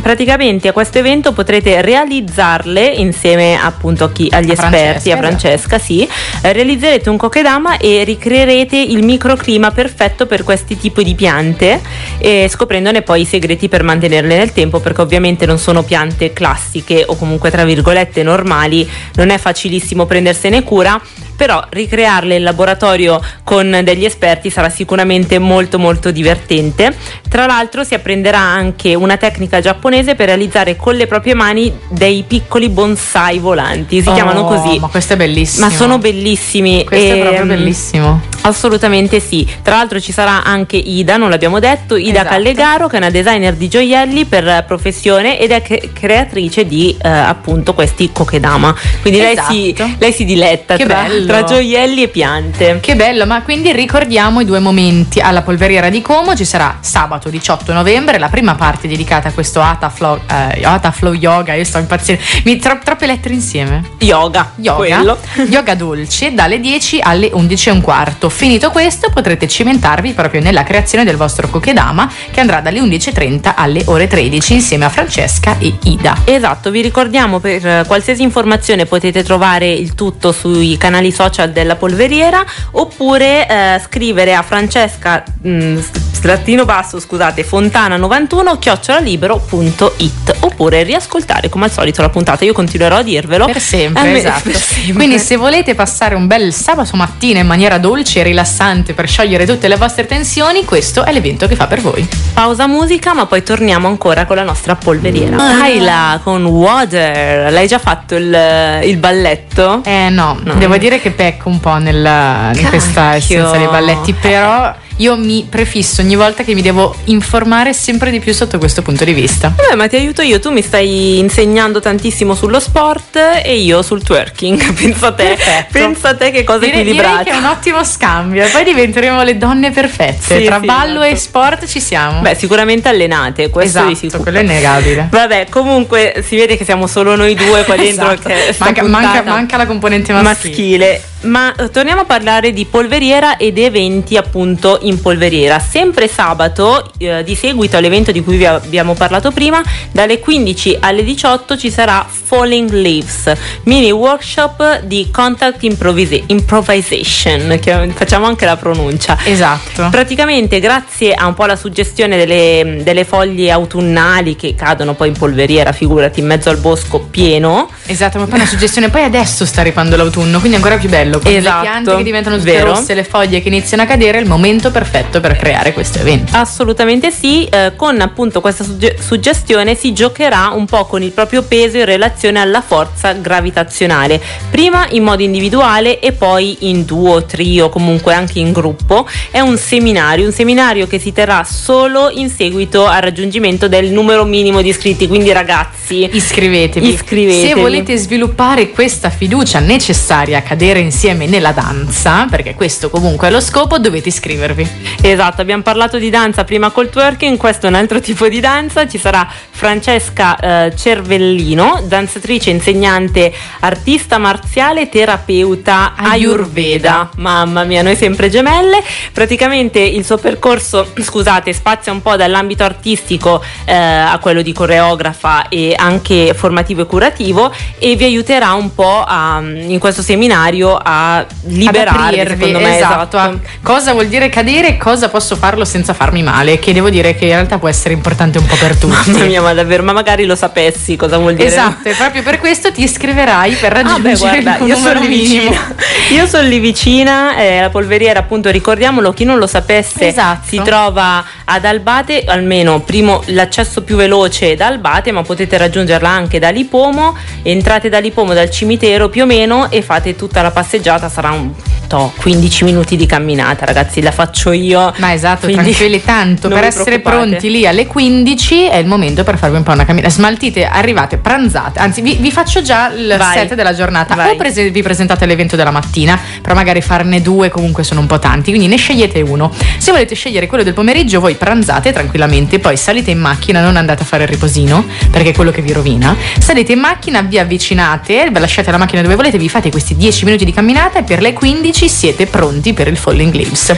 Praticamente 0.00 0.68
a 0.68 0.72
questo 0.72 0.98
evento 0.98 1.32
potrete 1.32 1.82
realizzarle 1.82 2.86
insieme 2.86 3.58
appunto 3.60 4.04
a 4.04 4.12
chi- 4.12 4.28
agli 4.30 4.50
A 4.50 4.52
esperti, 4.52 5.10
Francesca, 5.10 5.12
a 5.12 5.16
Francesca, 5.16 5.78
sì. 5.78 6.08
Eh, 6.42 6.52
realizzerete 6.52 7.10
un 7.10 7.16
kokedama 7.16 7.76
e 7.76 8.02
ricreerete 8.04 8.76
il 8.76 9.04
microclima 9.04 9.70
perfetto 9.72 10.26
per 10.26 10.42
questi 10.42 10.78
tipi 10.78 11.04
di 11.04 11.14
piante 11.14 11.80
e 12.18 12.48
scoprendone 12.48 13.02
poi 13.02 13.22
i 13.22 13.24
segreti 13.26 13.68
per 13.68 13.82
mantenerle 13.82 14.36
nel 14.36 14.52
tempo 14.52 14.80
perché 14.80 15.02
ovviamente 15.02 15.44
non 15.44 15.58
sono 15.58 15.82
piante 15.82 16.32
classiche 16.32 17.04
o 17.06 17.16
comunque 17.16 17.50
tra 17.50 17.64
virgolette 17.64 18.22
normali, 18.22 18.88
non 19.16 19.28
è 19.28 19.38
facilissimo 19.38 20.06
prendersene 20.06 20.62
cura 20.62 21.00
però 21.40 21.64
ricrearle 21.70 22.34
in 22.36 22.42
laboratorio 22.42 23.18
con 23.44 23.80
degli 23.82 24.04
esperti 24.04 24.50
sarà 24.50 24.68
sicuramente 24.68 25.38
molto 25.38 25.78
molto 25.78 26.10
divertente. 26.10 26.94
Tra 27.30 27.46
l'altro 27.46 27.82
si 27.82 27.94
apprenderà 27.94 28.40
anche 28.40 28.94
una 28.94 29.16
tecnica 29.16 29.58
giapponese 29.58 30.14
per 30.14 30.26
realizzare 30.26 30.76
con 30.76 30.96
le 30.96 31.06
proprie 31.06 31.32
mani 31.32 31.72
dei 31.88 32.24
piccoli 32.26 32.68
bonsai 32.68 33.38
volanti, 33.38 34.02
si 34.02 34.08
Oh, 34.10 34.12
chiamano 34.12 34.44
così. 34.44 34.78
Ma 34.80 34.88
questo 34.88 35.14
è 35.14 35.16
bellissimo. 35.16 35.64
Ma 35.66 35.72
sono 35.72 35.96
bellissimi. 35.96 36.84
Questo 36.84 37.14
è 37.14 37.16
e, 37.16 37.20
proprio 37.22 37.46
bellissimo. 37.46 38.20
Assolutamente 38.42 39.18
sì. 39.20 39.46
Tra 39.62 39.76
l'altro 39.76 39.98
ci 40.00 40.12
sarà 40.12 40.44
anche 40.44 40.76
Ida, 40.76 41.16
non 41.16 41.30
l'abbiamo 41.30 41.58
detto, 41.58 41.96
Ida 41.96 42.20
Esatto. 42.20 42.28
Callegaro 42.28 42.86
che 42.88 42.96
è 42.96 42.98
una 42.98 43.10
designer 43.10 43.54
di 43.54 43.68
gioielli 43.68 44.24
per 44.26 44.64
professione 44.66 45.38
ed 45.38 45.52
è 45.52 45.62
cre- 45.62 45.90
creatrice 45.92 46.66
di 46.66 46.94
eh, 47.00 47.08
appunto 47.08 47.72
questi 47.72 48.10
kokedama. 48.12 48.74
Quindi 49.00 49.20
lei, 49.20 49.38
si, 49.48 49.72
Esatto. 49.72 49.90
lei 49.98 50.12
si 50.12 50.24
diletta 50.26 50.76
Che 50.76 50.84
tra, 50.84 51.02
bello. 51.02 51.26
Tra 51.30 51.44
gioielli 51.44 52.02
e 52.02 52.08
piante. 52.08 52.80
Che 52.80 52.96
bello, 52.96 53.24
ma 53.24 53.42
quindi 53.42 53.72
ricordiamo 53.72 54.40
i 54.40 54.44
due 54.44 54.58
momenti. 54.58 55.20
Alla 55.20 55.42
polveriera 55.42 55.88
di 55.88 56.02
Como 56.02 56.34
ci 56.34 56.44
sarà 56.44 56.78
sabato 56.80 57.28
18 57.28 57.72
novembre 57.72 58.18
la 58.18 58.28
prima 58.28 58.56
parte 58.56 58.88
dedicata 58.88 59.28
a 59.28 59.32
questo 59.32 59.60
Ata 59.60 59.88
Flow, 59.90 60.20
eh, 60.28 60.64
Ata 60.64 60.90
Flow 60.90 61.12
Yoga. 61.12 61.54
Io 61.54 61.64
sto 61.64 61.78
impazzendo. 61.78 62.20
Mi, 62.44 62.58
tro- 62.58 62.80
troppe 62.82 63.06
lettere 63.06 63.34
insieme. 63.34 63.90
Yoga, 63.98 64.52
Yoga, 64.56 65.16
yoga 65.48 65.74
dolce 65.76 66.34
dalle 66.34 66.58
10 66.58 67.00
alle 67.00 67.30
11 67.32 67.68
e 67.68 67.72
un 67.72 67.80
quarto. 67.80 68.28
Finito 68.28 68.70
questo 68.70 69.10
potrete 69.10 69.46
cimentarvi 69.46 70.12
proprio 70.12 70.40
nella 70.40 70.64
creazione 70.64 71.04
del 71.04 71.16
vostro 71.16 71.48
kokedama 71.48 72.10
che 72.32 72.40
andrà 72.40 72.60
dalle 72.60 72.80
11.30 72.80 73.52
alle 73.54 73.82
ore 73.86 74.08
13 74.08 74.54
insieme 74.54 74.84
a 74.84 74.88
Francesca 74.88 75.58
e 75.58 75.76
Ida. 75.84 76.22
Esatto, 76.24 76.70
vi 76.70 76.82
ricordiamo 76.82 77.38
per 77.38 77.84
qualsiasi 77.86 78.22
informazione 78.22 78.86
potete 78.86 79.22
trovare 79.22 79.70
il 79.70 79.94
tutto 79.94 80.32
sui 80.32 80.76
canali 80.76 81.12
social 81.12 81.18
della 81.46 81.76
polveriera 81.76 82.44
oppure 82.72 83.46
eh, 83.46 83.80
scrivere 83.84 84.34
a 84.34 84.42
Francesca 84.42 85.22
mh, 85.42 85.78
trattino 86.20 86.64
basso, 86.64 87.00
scusate, 87.00 87.44
fontana91 87.44 88.58
chiocciolalibero.it 88.58 90.36
oppure 90.40 90.82
riascoltare 90.82 91.48
come 91.48 91.64
al 91.66 91.70
solito 91.72 92.02
la 92.02 92.08
puntata. 92.08 92.44
Io 92.44 92.52
continuerò 92.52 92.96
a 92.96 93.02
dirvelo 93.02 93.46
Per 93.46 93.60
sempre, 93.60 94.12
Eh, 94.12 94.16
esatto. 94.18 94.42
per 94.50 94.56
sempre. 94.56 94.92
Quindi 94.94 95.18
se 95.18 95.36
volete 95.36 95.74
passare 95.74 96.14
un 96.14 96.26
bel 96.26 96.52
sabato 96.52 96.96
mattina 96.96 97.40
in 97.40 97.46
maniera 97.46 97.78
dolce 97.78 98.20
e 98.20 98.22
rilassante 98.22 98.92
per 98.94 99.08
sciogliere 99.08 99.46
tutte 99.46 99.68
le 99.68 99.76
vostre 99.76 100.06
tensioni, 100.06 100.64
questo 100.64 101.04
è 101.04 101.12
l'evento 101.12 101.46
che 101.46 101.56
fa 101.56 101.66
per 101.66 101.80
voi. 101.80 102.06
Pausa 102.34 102.66
musica, 102.66 103.14
ma 103.14 103.26
poi 103.26 103.42
torniamo 103.42 103.88
ancora 103.88 104.24
con 104.26 104.36
la 104.36 104.44
nostra 104.44 104.74
polveriera. 104.76 105.36
Laila 105.36 106.20
con 106.22 106.44
Water. 106.44 107.50
L'hai 107.52 107.66
già 107.66 107.78
fatto 107.78 108.14
il, 108.16 108.80
il 108.84 108.96
balletto? 108.98 109.82
Eh 109.84 110.08
no, 110.10 110.38
No. 110.42 110.54
devo 110.54 110.76
dire 110.76 111.00
che 111.00 111.10
pecco 111.10 111.48
un 111.48 111.60
po' 111.60 111.76
nel- 111.78 112.52
in 112.54 112.68
questa 112.68 113.16
essenza 113.16 113.56
dei 113.56 113.66
balletti, 113.66 114.12
però 114.14 114.72
io 115.00 115.16
mi 115.16 115.46
prefisso 115.48 116.02
ogni 116.02 116.14
volta 116.14 116.44
che 116.44 116.52
mi 116.54 116.60
devo 116.60 116.94
informare 117.04 117.72
sempre 117.72 118.10
di 118.10 118.20
più 118.20 118.34
sotto 118.34 118.58
questo 118.58 118.82
punto 118.82 119.04
di 119.04 119.12
vista. 119.14 119.52
Vabbè, 119.56 119.74
ma 119.74 119.88
ti 119.88 119.96
aiuto 119.96 120.20
io, 120.20 120.38
tu 120.40 120.50
mi 120.50 120.60
stai 120.62 121.18
insegnando 121.18 121.80
tantissimo 121.80 122.34
sullo 122.34 122.60
sport 122.60 123.18
e 123.42 123.56
io 123.60 123.80
sul 123.82 124.02
twerking. 124.02 124.72
Pensa 124.76 125.06
a 125.08 125.12
te, 125.12 125.24
Perfetto. 125.24 125.66
pensa 125.70 126.08
a 126.10 126.14
te 126.16 126.30
che 126.30 126.44
cosa 126.44 126.58
Direi, 126.58 126.84
direi 126.84 126.98
equilibrata. 126.98 127.22
che 127.24 127.30
è 127.30 127.36
un 127.36 127.44
ottimo 127.46 127.82
scambio 127.82 128.44
e 128.44 128.48
poi 128.48 128.62
diventeremo 128.64 129.22
le 129.22 129.38
donne 129.38 129.70
perfette. 129.70 130.38
Sì, 130.38 130.44
Tra 130.44 130.58
sì, 130.60 130.66
ballo 130.66 131.00
esatto. 131.02 131.14
e 131.14 131.16
sport 131.16 131.66
ci 131.66 131.80
siamo. 131.80 132.20
Beh, 132.20 132.34
sicuramente 132.34 132.88
allenate, 132.88 133.48
questo 133.48 133.78
esatto, 133.78 133.88
di 133.88 133.94
sicuro. 133.96 134.22
quello 134.22 134.38
è 134.38 134.42
innegabile. 134.42 135.08
Vabbè, 135.10 135.46
comunque 135.48 136.22
si 136.26 136.36
vede 136.36 136.58
che 136.58 136.64
siamo 136.64 136.86
solo 136.86 137.16
noi 137.16 137.34
due 137.34 137.64
qua 137.64 137.76
dentro. 137.76 138.10
Esatto. 138.10 138.28
Manca, 138.58 138.82
manca- 138.82 139.22
manca 139.22 139.56
la 139.56 139.66
componente 139.66 140.12
maschile. 140.12 140.48
maschile. 140.50 141.02
Ma 141.22 141.54
eh, 141.54 141.70
torniamo 141.70 142.02
a 142.02 142.04
parlare 142.04 142.52
di 142.52 142.64
polveriera 142.64 143.36
ed 143.36 143.58
eventi 143.58 144.16
appunto 144.16 144.78
in 144.82 145.00
polveriera. 145.00 145.58
Sempre 145.58 146.08
sabato, 146.08 146.90
eh, 146.98 147.22
di 147.22 147.34
seguito 147.34 147.76
all'evento 147.76 148.12
di 148.12 148.22
cui 148.22 148.36
vi 148.36 148.46
abbiamo 148.46 148.94
parlato 148.94 149.30
prima, 149.30 149.62
dalle 149.90 150.18
15 150.18 150.78
alle 150.80 151.04
18 151.04 151.56
ci 151.56 151.70
sarà 151.70 152.06
Falling 152.08 152.70
Leaves, 152.70 153.32
mini 153.64 153.90
workshop 153.90 154.82
di 154.82 155.08
contact 155.10 155.62
improvisa- 155.64 156.22
improvisation, 156.26 157.58
che 157.60 157.90
facciamo 157.94 158.26
anche 158.26 158.44
la 158.44 158.56
pronuncia. 158.56 159.18
Esatto. 159.24 159.88
Praticamente 159.90 160.60
grazie 160.60 161.14
a 161.14 161.26
un 161.26 161.34
po' 161.34 161.46
la 161.46 161.56
suggestione 161.56 162.16
delle, 162.16 162.82
delle 162.82 163.04
foglie 163.04 163.50
autunnali 163.50 164.36
che 164.36 164.54
cadono 164.54 164.94
poi 164.94 165.08
in 165.08 165.14
polveriera, 165.18 165.72
figurati, 165.72 166.20
in 166.20 166.26
mezzo 166.26 166.50
al 166.50 166.58
bosco 166.58 167.00
pieno. 167.00 167.68
Esatto, 167.86 168.18
ma 168.18 168.26
poi 168.26 168.36
una 168.36 168.46
suggestione, 168.46 168.88
poi 168.88 169.02
adesso 169.02 169.44
sta 169.44 169.60
arrivando 169.60 169.96
l'autunno, 169.96 170.38
quindi 170.38 170.56
è 170.56 170.60
ancora 170.60 170.76
più 170.76 170.88
bello. 170.88 171.09
Con 171.18 171.32
Esatto, 171.32 171.56
le 171.56 171.62
piante 171.62 171.96
che 171.96 172.02
diventano 172.02 172.36
tutte 172.36 172.52
vero. 172.52 172.72
rosse, 172.72 172.94
le 172.94 173.04
foglie 173.04 173.40
che 173.40 173.48
iniziano 173.48 173.82
a 173.82 173.86
cadere, 173.86 174.18
è 174.18 174.20
il 174.20 174.28
momento 174.28 174.70
perfetto 174.70 175.20
per 175.20 175.36
creare 175.36 175.72
questo 175.72 175.98
evento. 175.98 176.36
Assolutamente 176.36 177.10
sì, 177.10 177.46
eh, 177.46 177.72
con 177.76 178.00
appunto 178.00 178.40
questa 178.40 178.64
sugge- 178.64 178.96
suggestione 179.00 179.74
si 179.74 179.92
giocherà 179.92 180.52
un 180.54 180.66
po' 180.66 180.84
con 180.86 181.02
il 181.02 181.10
proprio 181.12 181.42
peso 181.42 181.78
in 181.78 181.84
relazione 181.84 182.38
alla 182.38 182.60
forza 182.60 183.12
gravitazionale, 183.12 184.20
prima 184.50 184.86
in 184.90 185.02
modo 185.02 185.22
individuale 185.22 186.00
e 186.00 186.12
poi 186.12 186.56
in 186.60 186.84
duo, 186.84 187.24
trio, 187.24 187.68
comunque 187.68 188.14
anche 188.14 188.38
in 188.38 188.52
gruppo. 188.52 189.06
È 189.30 189.40
un 189.40 189.56
seminario, 189.56 190.26
un 190.26 190.32
seminario 190.32 190.86
che 190.86 190.98
si 190.98 191.12
terrà 191.12 191.44
solo 191.44 192.10
in 192.10 192.28
seguito 192.30 192.86
al 192.86 193.02
raggiungimento 193.02 193.68
del 193.68 193.90
numero 193.90 194.24
minimo 194.24 194.62
di 194.62 194.68
iscritti, 194.68 195.06
quindi 195.08 195.32
ragazzi 195.32 196.08
Iscrivetevi. 196.10 196.88
Iscrivetevi. 196.88 197.46
Se 197.48 197.54
volete 197.54 197.96
sviluppare 197.96 198.70
questa 198.70 199.10
fiducia 199.10 199.58
necessaria 199.58 200.38
a 200.38 200.42
cadere 200.42 200.80
insieme 201.02 201.24
nella 201.24 201.52
danza, 201.52 202.26
perché 202.28 202.54
questo 202.54 202.90
comunque 202.90 203.28
è 203.28 203.30
lo 203.30 203.40
scopo, 203.40 203.78
dovete 203.78 204.08
iscrivervi. 204.10 204.68
Esatto, 205.00 205.40
abbiamo 205.40 205.62
parlato 205.62 205.96
di 205.96 206.10
danza 206.10 206.44
prima 206.44 206.68
col 206.68 206.90
twerking, 206.90 207.38
questo 207.38 207.64
è 207.64 207.68
un 207.70 207.76
altro 207.76 208.00
tipo 208.00 208.28
di 208.28 208.38
danza, 208.38 208.86
ci 208.86 208.98
sarà 208.98 209.26
Francesca 209.60 210.38
eh, 210.38 210.74
Cervellino, 210.74 211.82
danzatrice, 211.84 212.48
insegnante, 212.48 213.30
artista 213.60 214.16
marziale, 214.16 214.88
terapeuta 214.88 215.92
Ayurveda. 215.96 216.10
Ayurveda. 216.30 217.10
Mamma 217.16 217.64
mia, 217.64 217.82
noi 217.82 217.94
sempre 217.94 218.30
gemelle. 218.30 218.82
Praticamente 219.12 219.78
il 219.78 220.02
suo 220.02 220.16
percorso, 220.16 220.90
scusate, 220.98 221.52
spazia 221.52 221.92
un 221.92 222.00
po' 222.00 222.16
dall'ambito 222.16 222.64
artistico 222.64 223.44
eh, 223.66 223.74
a 223.74 224.16
quello 224.18 224.40
di 224.40 224.54
coreografa 224.54 225.48
e 225.48 225.74
anche 225.76 226.32
formativo 226.32 226.80
e 226.80 226.86
curativo 226.86 227.52
e 227.78 227.96
vi 227.96 228.04
aiuterà 228.04 228.54
un 228.54 228.74
po' 228.74 229.04
a, 229.06 229.42
in 229.42 229.78
questo 229.78 230.00
seminario 230.00 230.74
a 230.82 231.22
liberarvi, 231.42 232.16
secondo 232.16 232.60
me, 232.60 232.76
esatto, 232.76 233.18
a 233.18 233.34
cosa 233.62 233.92
vuol 233.92 234.06
dire 234.06 234.30
cadere 234.30 234.68
e 234.68 234.76
cosa 234.78 235.10
posso 235.10 235.36
farlo 235.36 235.66
senza 235.66 235.92
farmi 235.92 236.22
male, 236.22 236.58
che 236.58 236.72
devo 236.72 236.88
dire 236.88 237.14
che 237.14 237.26
in 237.26 237.32
realtà 237.32 237.58
può 237.58 237.68
essere 237.68 237.92
importante 237.92 238.38
un 238.38 238.46
po' 238.46 238.56
per 238.56 238.74
tutti. 238.80 239.10
Mamma 239.10 239.24
mia, 239.26 239.48
ma 239.50 239.54
davvero, 239.54 239.82
ma 239.82 239.92
magari 239.92 240.24
lo 240.24 240.34
sapessi 240.34 240.96
cosa 240.96 241.18
vuol 241.18 241.34
dire. 241.34 241.48
Esatto, 241.48 241.88
e 241.88 241.94
proprio 241.94 242.22
per 242.22 242.38
questo 242.38 242.72
ti 242.72 242.82
iscriverai 242.82 243.54
per 243.54 243.72
Ah, 243.76 243.82
beh, 243.82 243.82
raggiungere 243.82 244.42
guarda, 244.42 244.64
io 244.64 244.76
sono 244.76 245.00
lì 245.00 245.06
vicina. 245.08 245.74
Io 246.10 246.26
sono 246.26 246.48
lì 246.48 246.58
vicina, 246.58 247.36
eh, 247.36 247.60
la 247.60 247.70
polveriera, 247.70 248.20
appunto, 248.20 248.50
ricordiamolo, 248.50 249.12
chi 249.12 249.24
non 249.24 249.38
lo 249.38 249.46
sapesse, 249.46 250.08
Esatto. 250.08 250.46
si 250.46 250.60
trova 250.62 251.24
ad 251.44 251.64
Albate, 251.64 252.24
almeno 252.26 252.80
primo 252.80 253.22
l'accesso 253.26 253.82
più 253.82 253.96
veloce 253.96 254.56
da 254.56 254.66
Albate, 254.66 255.12
ma 255.12 255.22
potete 255.22 255.56
raggiungerla 255.56 256.08
anche 256.08 256.38
da 256.38 256.50
Lipomo. 256.50 257.16
Entrate 257.42 257.88
da 257.88 257.98
Lipomo 257.98 258.34
dal 258.34 258.50
cimitero 258.50 259.08
più 259.08 259.22
o 259.22 259.26
meno 259.26 259.70
e 259.70 259.82
fate 259.82 260.16
tutta 260.16 260.42
la 260.42 260.50
passeggiata, 260.50 261.08
sarà 261.08 261.30
un 261.30 261.50
to, 261.90 262.12
15 262.16 262.62
minuti 262.62 262.94
di 262.94 263.04
camminata, 263.04 263.64
ragazzi, 263.64 264.00
la 264.00 264.12
faccio 264.12 264.52
io. 264.52 264.94
Ma 264.98 265.12
esatto, 265.12 265.46
Quindi 265.48 265.72
tranquilli 265.72 266.04
tanto, 266.04 266.46
per 266.48 266.62
essere 266.62 267.00
pronti 267.00 267.50
lì 267.50 267.66
alle 267.66 267.88
15 267.88 268.66
è 268.66 268.76
il 268.76 268.86
momento 268.86 269.24
per 269.24 269.36
farvi 269.36 269.56
un 269.56 269.64
po' 269.64 269.72
una 269.72 269.84
camminata. 269.84 270.14
Smaltite, 270.14 270.66
arrivate, 270.66 271.16
pranzate, 271.16 271.80
anzi 271.80 272.00
vi, 272.00 272.16
vi 272.20 272.30
faccio 272.30 272.62
già 272.62 272.92
il 272.92 273.16
Vai. 273.18 273.38
set 273.38 273.54
della 273.54 273.74
giornata. 273.74 274.14
Vai. 274.14 274.30
O 274.30 274.36
prese- 274.36 274.70
vi 274.70 274.82
presentate 274.82 275.24
all'evento 275.24 275.56
della 275.56 275.72
mattina, 275.72 276.16
però 276.40 276.54
magari 276.54 276.80
farne 276.80 277.20
due 277.20 277.48
comunque 277.48 277.82
sono 277.82 277.98
un 277.98 278.06
po' 278.06 278.20
tanti, 278.20 278.50
quindi 278.50 278.68
ne 278.68 278.76
scegliete 278.76 279.20
uno. 279.22 279.52
Se 279.78 279.90
volete 279.90 280.14
scegliere 280.14 280.46
quello 280.46 280.62
del 280.62 280.74
pomeriggio, 280.74 281.18
voi 281.18 281.34
pranzate 281.34 281.90
tranquillamente, 281.92 282.60
poi 282.60 282.76
salite 282.76 283.10
in 283.10 283.18
macchina, 283.18 283.60
non 283.60 283.76
andate 283.76 284.04
a 284.04 284.06
fare 284.06 284.22
il 284.22 284.28
riposino, 284.28 284.86
perché 285.10 285.30
è 285.30 285.34
quello 285.34 285.50
che 285.50 285.60
vi 285.60 285.72
rovina. 285.72 286.16
Salite 286.38 286.70
in 286.72 286.78
macchina, 286.78 287.20
vi 287.22 287.40
avvicinate, 287.40 288.30
lasciate 288.32 288.70
la 288.70 288.78
macchina 288.78 289.02
dove 289.02 289.16
volete, 289.16 289.38
vi 289.38 289.48
fate 289.48 289.70
questi 289.70 289.96
10 289.96 290.24
minuti 290.24 290.44
di 290.44 290.52
camminata 290.52 291.00
e 291.00 291.02
per 291.02 291.20
le 291.20 291.32
15 291.32 291.79
siete 291.88 292.26
pronti 292.26 292.72
per 292.72 292.88
il 292.88 292.96
Falling 292.96 293.32
Leaves. 293.34 293.72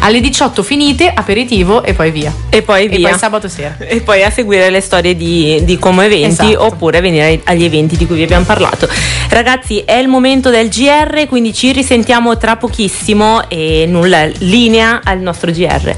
Alle 0.00 0.20
18 0.20 0.62
finite, 0.62 1.10
aperitivo 1.14 1.82
e 1.82 1.94
poi 1.94 2.10
via. 2.10 2.32
E 2.50 2.62
poi 2.62 2.84
E 2.84 2.88
via. 2.96 3.08
poi 3.10 3.18
sabato 3.18 3.48
sera. 3.48 3.76
e 3.78 4.00
poi 4.00 4.22
a 4.22 4.30
seguire 4.30 4.70
le 4.70 4.80
storie 4.80 5.16
di, 5.16 5.60
di 5.64 5.78
Como 5.78 6.02
Eventi 6.02 6.26
Esatto. 6.50 6.64
oppure 6.64 7.00
venire 7.00 7.40
agli 7.44 7.64
eventi 7.64 7.96
di 7.96 8.06
cui 8.06 8.16
vi 8.16 8.22
abbiamo 8.24 8.44
parlato. 8.44 8.88
Ragazzi, 9.28 9.80
è 9.80 9.94
il 9.94 10.08
momento 10.08 10.50
del 10.50 10.68
GR, 10.68 11.26
quindi 11.28 11.52
ci 11.54 11.72
risentiamo 11.72 12.36
tra 12.36 12.56
pochissimo 12.56 13.48
e 13.48 13.84
nulla, 13.88 14.26
linea 14.38 15.00
al 15.02 15.20
nostro 15.20 15.50
GR. 15.50 15.94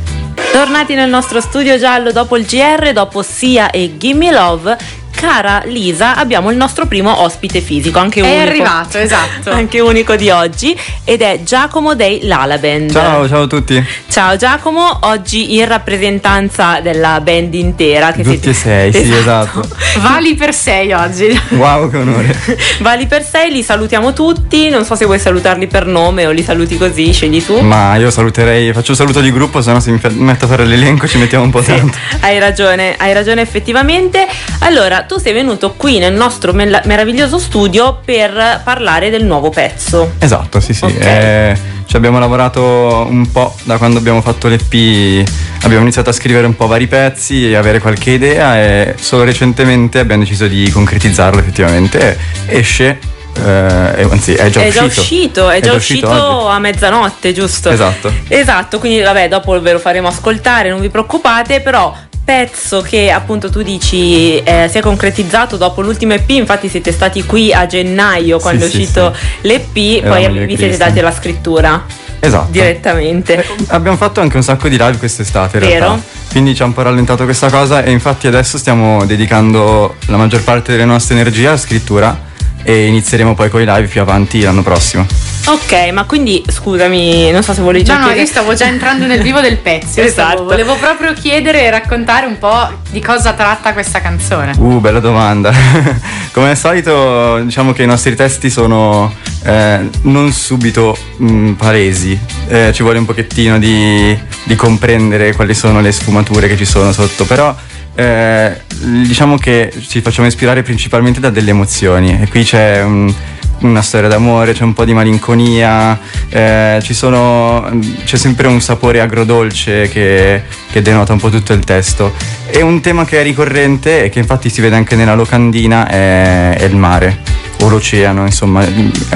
Tornati 0.52 0.94
nel 0.94 1.10
nostro 1.10 1.40
studio 1.40 1.76
giallo 1.78 2.12
dopo 2.12 2.36
il 2.36 2.46
GR, 2.46 2.92
dopo 2.92 3.22
Sia 3.22 3.70
e 3.70 3.96
Gimme 3.98 4.30
Love. 4.30 4.76
Cara 5.16 5.62
Lisa, 5.64 6.14
abbiamo 6.14 6.50
il 6.50 6.58
nostro 6.58 6.84
primo 6.86 7.22
ospite 7.22 7.60
fisico, 7.62 7.98
anche 7.98 8.20
È 8.20 8.22
unico. 8.22 8.40
arrivato, 8.50 8.98
esatto. 8.98 9.50
Anche 9.56 9.80
unico 9.80 10.14
di 10.14 10.28
oggi 10.28 10.78
ed 11.04 11.22
è 11.22 11.40
Giacomo 11.42 11.94
dei 11.94 12.20
Lala 12.26 12.58
Band. 12.58 12.92
Ciao, 12.92 13.26
ciao 13.26 13.42
a 13.42 13.46
tutti. 13.46 13.82
Ciao 14.10 14.36
Giacomo, 14.36 14.98
oggi 15.02 15.54
in 15.56 15.66
rappresentanza 15.66 16.80
della 16.80 17.20
band 17.20 17.54
intera. 17.54 18.12
Che 18.12 18.22
Tutti 18.22 18.50
e 18.50 18.52
sei, 18.52 18.92
sì, 18.92 19.10
esatto. 19.12 19.66
Vali 19.98 20.34
per 20.34 20.52
6 20.52 20.92
oggi. 20.92 21.40
Wow, 21.50 21.88
che 21.90 21.96
onore. 21.96 22.38
Vali 22.80 23.06
per 23.06 23.24
sei, 23.24 23.50
li 23.50 23.62
salutiamo 23.62 24.12
tutti. 24.12 24.68
Non 24.68 24.84
so 24.84 24.94
se 24.94 25.06
vuoi 25.06 25.18
salutarli 25.18 25.66
per 25.66 25.86
nome 25.86 26.26
o 26.26 26.30
li 26.30 26.42
saluti 26.42 26.76
così, 26.76 27.12
scegli 27.12 27.42
tu. 27.42 27.58
Ma 27.60 27.96
io 27.96 28.10
saluterei, 28.10 28.72
faccio 28.74 28.90
il 28.92 28.98
saluto 28.98 29.20
di 29.20 29.32
gruppo, 29.32 29.62
se 29.62 29.72
no 29.72 29.80
se 29.80 29.90
mi 29.90 29.98
metto 30.16 30.44
a 30.44 30.48
fare 30.48 30.66
l'elenco 30.66 31.08
ci 31.08 31.16
mettiamo 31.16 31.44
un 31.44 31.50
po' 31.50 31.62
Sì, 31.62 31.74
tanto. 31.74 31.96
hai 32.20 32.38
ragione, 32.38 32.94
hai 32.98 33.14
ragione 33.14 33.40
effettivamente. 33.40 34.26
Allora, 34.60 35.04
tu 35.06 35.18
sei 35.18 35.32
venuto 35.32 35.72
qui 35.72 35.98
nel 35.98 36.14
nostro 36.14 36.52
mel- 36.52 36.82
meraviglioso 36.84 37.38
studio 37.38 38.00
per 38.04 38.60
parlare 38.64 39.10
del 39.10 39.24
nuovo 39.24 39.50
pezzo. 39.50 40.12
Esatto, 40.18 40.60
sì, 40.60 40.74
sì. 40.74 40.84
Ok. 40.84 41.00
eh, 41.00 41.56
ci 41.86 41.96
abbiamo 41.96 42.18
lavorato 42.18 43.06
un 43.08 43.30
po' 43.30 43.54
da 43.62 43.78
quando 43.78 43.98
abbiamo 43.98 44.20
fatto 44.20 44.48
l'EP, 44.48 45.26
abbiamo 45.62 45.82
iniziato 45.82 46.10
a 46.10 46.12
scrivere 46.12 46.46
un 46.46 46.56
po' 46.56 46.66
vari 46.66 46.88
pezzi 46.88 47.48
e 47.48 47.54
avere 47.54 47.78
qualche 47.78 48.10
idea 48.10 48.60
e 48.60 48.94
solo 48.98 49.24
recentemente 49.24 50.00
abbiamo 50.00 50.22
deciso 50.24 50.46
di 50.48 50.68
concretizzarlo 50.70 51.38
effettivamente. 51.38 52.18
Esce, 52.46 52.98
eh, 53.44 54.06
anzi 54.10 54.34
è 54.34 54.48
già 54.48 54.62
è 54.62 54.68
uscito. 54.68 54.78
già 54.78 54.84
uscito, 54.84 55.50
è 55.50 55.60
già 55.60 55.72
uscito, 55.72 56.10
oggi. 56.10 56.56
a 56.56 56.58
mezzanotte, 56.58 57.32
giusto? 57.32 57.70
Esatto. 57.70 58.12
Esatto, 58.28 58.78
quindi 58.78 59.00
vabbè, 59.00 59.28
dopo 59.28 59.60
ve 59.60 59.72
lo 59.72 59.78
faremo 59.78 60.08
ascoltare, 60.08 60.70
non 60.70 60.80
vi 60.80 60.88
preoccupate, 60.88 61.60
però 61.60 61.94
pezzo 62.26 62.82
che 62.82 63.12
appunto 63.12 63.50
tu 63.50 63.62
dici 63.62 64.38
eh, 64.42 64.66
si 64.68 64.78
è 64.78 64.80
concretizzato 64.80 65.56
dopo 65.56 65.80
l'ultimo 65.80 66.12
EP, 66.14 66.28
infatti 66.30 66.68
siete 66.68 66.90
stati 66.90 67.24
qui 67.24 67.52
a 67.52 67.66
gennaio 67.66 68.40
quando 68.40 68.64
Sì, 68.64 68.66
è 68.66 68.70
sì, 68.70 68.80
uscito 68.80 69.14
sì. 69.14 69.46
l'EP, 69.46 69.72
poi 69.72 69.98
Eravamo 70.00 70.28
lì 70.34 70.42
a 70.42 70.46
vi 70.46 70.56
siete 70.56 70.76
dati 70.76 71.00
la 71.00 71.12
scrittura 71.12 71.84
Esatto. 72.18 72.48
direttamente. 72.50 73.44
Abbiamo 73.68 73.96
fatto 73.96 74.20
anche 74.20 74.36
un 74.36 74.42
sacco 74.42 74.68
di 74.68 74.76
live 74.76 74.96
quest'estate 74.96 75.58
in 75.58 75.62
Vero. 75.62 75.84
realtà. 75.84 76.02
Quindi 76.32 76.54
ci 76.56 76.62
ha 76.62 76.64
un 76.64 76.72
po' 76.72 76.82
rallentato 76.82 77.22
questa 77.24 77.48
cosa 77.48 77.84
e 77.84 77.92
infatti 77.92 78.26
adesso 78.26 78.58
stiamo 78.58 79.04
dedicando 79.04 79.94
la 80.06 80.16
maggior 80.16 80.42
parte 80.42 80.72
delle 80.72 80.84
nostre 80.84 81.14
energie 81.14 81.46
alla 81.46 81.56
scrittura 81.56 82.25
e 82.68 82.86
inizieremo 82.86 83.34
poi 83.36 83.48
con 83.48 83.60
i 83.60 83.64
live 83.64 83.86
più 83.86 84.00
avanti 84.00 84.40
l'anno 84.40 84.62
prossimo. 84.64 85.06
Ok, 85.46 85.90
ma 85.92 86.02
quindi 86.04 86.42
scusami, 86.44 87.30
non 87.30 87.44
so 87.44 87.54
se 87.54 87.60
volevi 87.62 87.84
già 87.84 87.92
No, 87.92 87.98
no, 88.00 88.04
chiedere- 88.06 88.24
io 88.24 88.30
stavo 88.32 88.54
già 88.54 88.64
entrando 88.66 89.06
nel 89.06 89.22
vivo 89.22 89.40
del 89.40 89.58
pezzo. 89.58 90.00
Io 90.00 90.08
stavo- 90.08 90.28
Esatto. 90.30 90.44
volevo 90.44 90.74
proprio 90.74 91.12
chiedere 91.12 91.62
e 91.62 91.70
raccontare 91.70 92.26
un 92.26 92.36
po' 92.38 92.68
di 92.90 93.00
cosa 93.00 93.32
tratta 93.34 93.72
questa 93.72 94.00
canzone. 94.00 94.54
Uh, 94.58 94.80
bella 94.80 94.98
domanda. 94.98 95.52
Come 96.32 96.50
al 96.50 96.56
solito 96.56 97.38
diciamo 97.38 97.72
che 97.72 97.84
i 97.84 97.86
nostri 97.86 98.16
testi 98.16 98.50
sono 98.50 99.14
eh, 99.44 99.88
non 100.02 100.32
subito 100.32 100.96
mh, 101.18 101.52
palesi, 101.52 102.18
Eh, 102.48 102.72
ci 102.74 102.82
vuole 102.82 102.98
un 102.98 103.04
pochettino 103.06 103.60
di, 103.60 104.18
di 104.42 104.54
comprendere 104.56 105.32
quali 105.36 105.54
sono 105.54 105.80
le 105.80 105.92
sfumature 105.92 106.48
che 106.48 106.56
ci 106.56 106.64
sono 106.64 106.90
sotto, 106.90 107.24
però 107.24 107.54
eh, 107.96 108.60
diciamo 108.78 109.36
che 109.36 109.72
ci 109.88 110.00
facciamo 110.00 110.28
ispirare 110.28 110.62
principalmente 110.62 111.18
da 111.18 111.30
delle 111.30 111.50
emozioni 111.50 112.20
e 112.20 112.28
qui 112.28 112.44
c'è 112.44 112.82
un- 112.82 113.12
una 113.58 113.82
storia 113.82 114.08
d'amore, 114.08 114.52
c'è 114.52 114.64
un 114.64 114.74
po' 114.74 114.84
di 114.84 114.92
malinconia, 114.92 115.98
eh, 116.28 116.82
sono, 116.90 117.80
c'è 118.04 118.16
sempre 118.16 118.48
un 118.48 118.60
sapore 118.60 119.00
agrodolce 119.00 119.88
che, 119.88 120.42
che 120.70 120.82
denota 120.82 121.12
un 121.12 121.18
po' 121.18 121.30
tutto 121.30 121.52
il 121.52 121.64
testo. 121.64 122.12
E 122.48 122.60
un 122.60 122.80
tema 122.80 123.04
che 123.04 123.20
è 123.20 123.22
ricorrente 123.22 124.04
e 124.04 124.08
che 124.10 124.18
infatti 124.18 124.50
si 124.50 124.60
vede 124.60 124.76
anche 124.76 124.94
nella 124.94 125.14
locandina 125.14 125.88
è, 125.88 126.56
è 126.58 126.64
il 126.64 126.76
mare, 126.76 127.18
o 127.62 127.68
l'oceano, 127.68 128.26
insomma, 128.26 128.64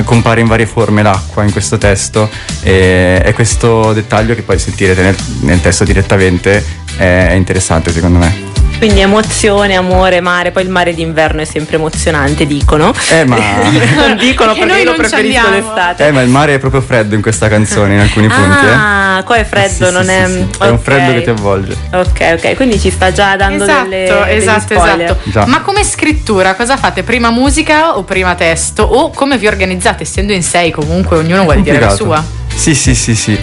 compare 0.04 0.40
in 0.40 0.46
varie 0.46 0.66
forme 0.66 1.02
l'acqua 1.02 1.44
in 1.44 1.52
questo 1.52 1.76
testo 1.76 2.28
e, 2.62 3.20
e 3.22 3.32
questo 3.34 3.92
dettaglio 3.92 4.34
che 4.34 4.42
poi 4.42 4.58
sentirete 4.58 5.02
nel, 5.02 5.16
nel 5.40 5.60
testo 5.60 5.84
direttamente 5.84 6.64
è, 7.00 7.32
interessante 7.32 7.92
secondo 7.92 8.18
me. 8.18 8.48
Quindi 8.78 9.00
emozione, 9.00 9.74
amore, 9.76 10.20
mare, 10.22 10.52
poi 10.52 10.62
il 10.62 10.70
mare 10.70 10.94
d'inverno 10.94 11.42
è 11.42 11.44
sempre 11.44 11.76
emozionante, 11.76 12.46
dicono. 12.46 12.94
Eh, 13.10 13.26
ma 13.26 13.36
non 13.96 14.16
dicono 14.16 14.52
perché 14.56 14.64
noi 14.66 14.78
io 14.78 14.84
lo 14.84 14.96
non 14.96 15.04
ci 15.04 15.10
preferisco 15.10 15.38
andiamo. 15.44 15.68
d'estate. 15.74 16.06
Eh, 16.06 16.12
ma 16.12 16.22
il 16.22 16.30
mare 16.30 16.54
è 16.54 16.58
proprio 16.58 16.80
freddo 16.80 17.14
in 17.14 17.20
questa 17.20 17.48
canzone, 17.48 17.92
in 17.94 18.00
alcuni 18.00 18.26
punti. 18.28 18.64
eh. 18.64 18.70
Ah, 18.70 19.22
qua 19.26 19.36
è 19.36 19.44
freddo, 19.44 19.86
Sì, 19.88 19.92
non 19.92 20.04
sì, 20.04 20.10
è. 20.10 20.26
sì, 20.26 20.32
sì. 20.32 20.62
È 20.62 20.68
un 20.68 20.78
freddo 20.78 21.12
che 21.12 21.22
ti 21.22 21.28
avvolge. 21.28 21.76
Ok, 21.92 22.38
ok, 22.38 22.54
quindi 22.56 22.80
ci 22.80 22.90
sta 22.90 23.12
già 23.12 23.36
dando 23.36 23.64
Esatto, 23.64 23.88
delle, 23.90 24.34
esatto, 24.36 24.72
esatto. 24.72 25.16
Già. 25.24 25.44
Ma 25.44 25.60
come 25.60 25.84
scrittura 25.84 26.54
cosa 26.54 26.78
fate? 26.78 27.02
Prima 27.02 27.30
musica 27.30 27.98
o 27.98 28.02
prima 28.04 28.34
testo? 28.34 28.82
O 28.82 29.10
come 29.10 29.36
vi 29.36 29.46
organizzate? 29.46 30.04
Essendo 30.04 30.32
in 30.32 30.42
sei 30.42 30.70
comunque 30.70 31.18
ognuno 31.18 31.42
vuole 31.42 31.60
dire 31.60 31.78
la 31.78 31.88
Complicato. 31.88 32.22
sua. 32.22 32.24
Sì, 32.58 32.74
sì, 32.74 32.94
sì, 32.94 33.14
sì. 33.14 33.38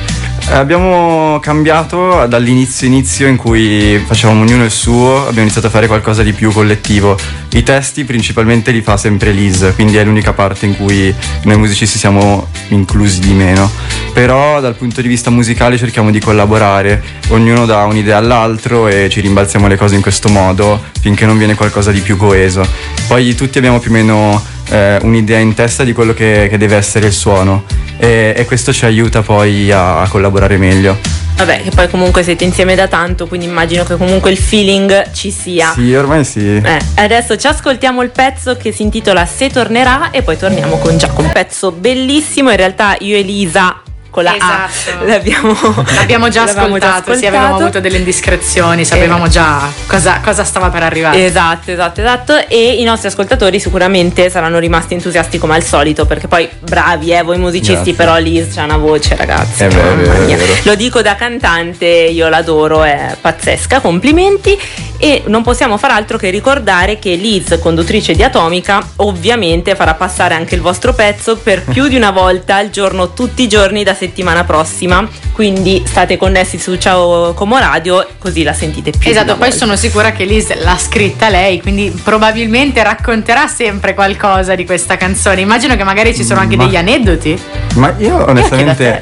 Eh, 0.49 0.55
Abbiamo 0.55 1.39
cambiato 1.41 2.25
dall'inizio 2.25 2.87
inizio 2.87 3.27
in 3.27 3.35
cui 3.35 4.01
facevamo 4.05 4.41
ognuno 4.41 4.63
il 4.63 4.71
suo, 4.71 5.19
abbiamo 5.19 5.41
iniziato 5.41 5.67
a 5.67 5.69
fare 5.69 5.87
qualcosa 5.87 6.23
di 6.23 6.31
più 6.31 6.51
collettivo. 6.51 7.17
I 7.51 7.63
testi 7.63 8.05
principalmente 8.05 8.71
li 8.71 8.81
fa 8.81 8.97
sempre 8.97 9.31
Liz, 9.31 9.73
quindi 9.75 9.97
è 9.97 10.03
l'unica 10.03 10.33
parte 10.33 10.65
in 10.65 10.77
cui 10.77 11.13
noi 11.43 11.57
musicisti 11.57 11.97
siamo 11.97 12.47
inclusi 12.69 13.19
di 13.19 13.33
meno. 13.33 13.69
Però 14.13 14.59
dal 14.61 14.75
punto 14.75 15.01
di 15.01 15.07
vista 15.07 15.29
musicale 15.29 15.77
cerchiamo 15.77 16.11
di 16.11 16.19
collaborare, 16.19 17.03
ognuno 17.29 17.65
dà 17.65 17.83
un'idea 17.83 18.17
all'altro 18.17 18.87
e 18.87 19.09
ci 19.09 19.19
rimbalziamo 19.21 19.67
le 19.67 19.75
cose 19.75 19.95
in 19.95 20.01
questo 20.01 20.29
modo 20.29 20.81
finché 21.01 21.25
non 21.25 21.37
viene 21.37 21.55
qualcosa 21.55 21.91
di 21.91 21.99
più 21.99 22.17
coeso. 22.17 22.65
Poi 23.07 23.35
tutti 23.35 23.57
abbiamo 23.57 23.79
più 23.79 23.91
o 23.91 23.93
meno 23.93 24.43
eh, 24.69 24.99
un'idea 25.01 25.39
in 25.39 25.53
testa 25.53 25.83
di 25.83 25.93
quello 25.93 26.13
che, 26.13 26.47
che 26.49 26.57
deve 26.57 26.75
essere 26.75 27.07
il 27.07 27.13
suono 27.13 27.63
e, 27.97 28.33
e 28.35 28.45
questo 28.45 28.73
ci 28.73 28.85
aiuta 28.85 29.21
poi 29.21 29.71
a, 29.71 30.01
a 30.01 30.07
collaborare 30.07 30.57
meglio. 30.57 30.97
Vabbè, 31.37 31.61
che 31.61 31.69
poi 31.69 31.87
comunque 31.87 32.23
siete 32.23 32.43
insieme 32.43 32.73
da 32.73 32.87
tanto, 32.87 33.27
quindi 33.27 33.45
immagino 33.45 33.83
che 33.83 33.95
comunque 33.95 34.31
il 34.31 34.37
feeling 34.37 35.11
ci 35.11 35.29
sia. 35.29 35.71
Sì, 35.71 35.93
ormai 35.93 36.25
sì. 36.25 36.55
Eh, 36.55 36.79
adesso 36.95 37.37
ci 37.37 37.45
ascoltiamo 37.45 38.01
il 38.01 38.09
pezzo 38.09 38.57
che 38.57 38.71
si 38.71 38.81
intitola 38.81 39.23
Se 39.27 39.49
tornerà 39.49 40.09
e 40.09 40.23
poi 40.23 40.35
torniamo 40.35 40.77
con 40.77 40.97
Giacomo. 40.97 41.27
Un 41.27 41.33
pezzo 41.33 41.71
bellissimo, 41.71 42.49
in 42.49 42.57
realtà 42.57 42.95
io 42.99 43.15
e 43.15 43.19
Elisa 43.19 43.81
con 44.17 44.23
la 44.23 44.35
Esatto. 44.35 45.03
A 45.03 45.05
l'abbiamo, 45.05 45.53
L'abbiamo 45.95 46.29
già 46.29 46.45
l'avevamo 46.45 46.75
ascoltato, 46.75 47.13
sì, 47.13 47.27
avevamo 47.27 47.57
avuto 47.57 47.79
delle 47.79 47.97
indiscrezioni, 47.97 48.83
sapevamo 48.83 49.27
già 49.27 49.69
cosa, 49.85 50.19
cosa 50.23 50.43
stava 50.43 50.69
per 50.69 50.81
arrivare. 50.81 51.23
Esatto, 51.23 51.71
esatto, 51.71 52.01
esatto. 52.01 52.47
E 52.47 52.81
i 52.81 52.83
nostri 52.83 53.09
ascoltatori 53.09 53.59
sicuramente 53.59 54.31
saranno 54.31 54.57
rimasti 54.57 54.95
entusiasti 54.95 55.37
come 55.37 55.53
al 55.53 55.63
solito, 55.63 56.05
perché 56.05 56.27
poi 56.27 56.49
bravi, 56.59 57.11
eh, 57.11 57.21
voi 57.21 57.37
musicisti, 57.37 57.73
Grazie. 57.73 57.93
però 57.93 58.17
Liz 58.17 58.55
c'ha 58.55 58.63
una 58.63 58.77
voce, 58.77 59.15
ragazzi. 59.15 59.65
È 59.65 59.67
vero, 59.67 59.81
è 59.81 59.95
mamma 59.95 60.01
vero, 60.01 60.13
è 60.13 60.25
mia. 60.25 60.37
vero. 60.37 60.53
Lo 60.63 60.75
dico 60.75 61.01
da 61.03 61.15
cantante, 61.15 61.85
io 61.85 62.27
l'adoro, 62.27 62.83
è 62.83 63.15
pazzesca, 63.21 63.81
complimenti. 63.81 64.59
E 64.99 65.21
non 65.27 65.43
possiamo 65.43 65.77
far 65.77 65.91
altro 65.91 66.17
che 66.17 66.31
ricordare 66.31 66.97
che 66.97 67.13
Liz, 67.13 67.59
conduttrice 67.61 68.15
di 68.15 68.23
Atomica, 68.23 68.81
ovviamente 68.95 69.75
farà 69.75 69.93
passare 69.93 70.33
anche 70.33 70.55
il 70.55 70.61
vostro 70.61 70.93
pezzo 70.93 71.37
per 71.37 71.63
più 71.65 71.87
di 71.87 71.95
una 71.95 72.09
volta 72.09 72.55
al 72.55 72.71
giorno, 72.71 73.13
tutti 73.13 73.43
i 73.43 73.47
giorni 73.47 73.83
da 73.83 73.93
settimana 73.93 74.05
prossima. 74.43 75.07
Quindi 75.31 75.83
state 75.85 76.17
connessi 76.17 76.57
su 76.57 76.75
Ciao 76.77 77.33
Como 77.33 77.57
Radio, 77.57 78.05
così 78.17 78.43
la 78.43 78.53
sentite 78.53 78.91
più. 78.91 79.09
Esatto, 79.09 79.35
poi 79.35 79.49
volta. 79.49 79.55
sono 79.55 79.75
sicura 79.75 80.11
che 80.11 80.25
Liz 80.25 80.53
l'ha 80.55 80.77
scritta 80.77 81.29
lei, 81.29 81.61
quindi 81.61 81.91
probabilmente 82.03 82.81
racconterà 82.83 83.47
sempre 83.47 83.93
qualcosa 83.93 84.55
di 84.55 84.65
questa 84.65 84.97
canzone. 84.97 85.41
Immagino 85.41 85.75
che 85.75 85.83
magari 85.83 86.15
ci 86.15 86.23
sono 86.23 86.39
anche 86.39 86.55
Ma- 86.55 86.65
degli 86.65 86.75
aneddoti. 86.75 87.39
Ma 87.75 87.93
io 87.97 88.25
onestamente 88.27 89.01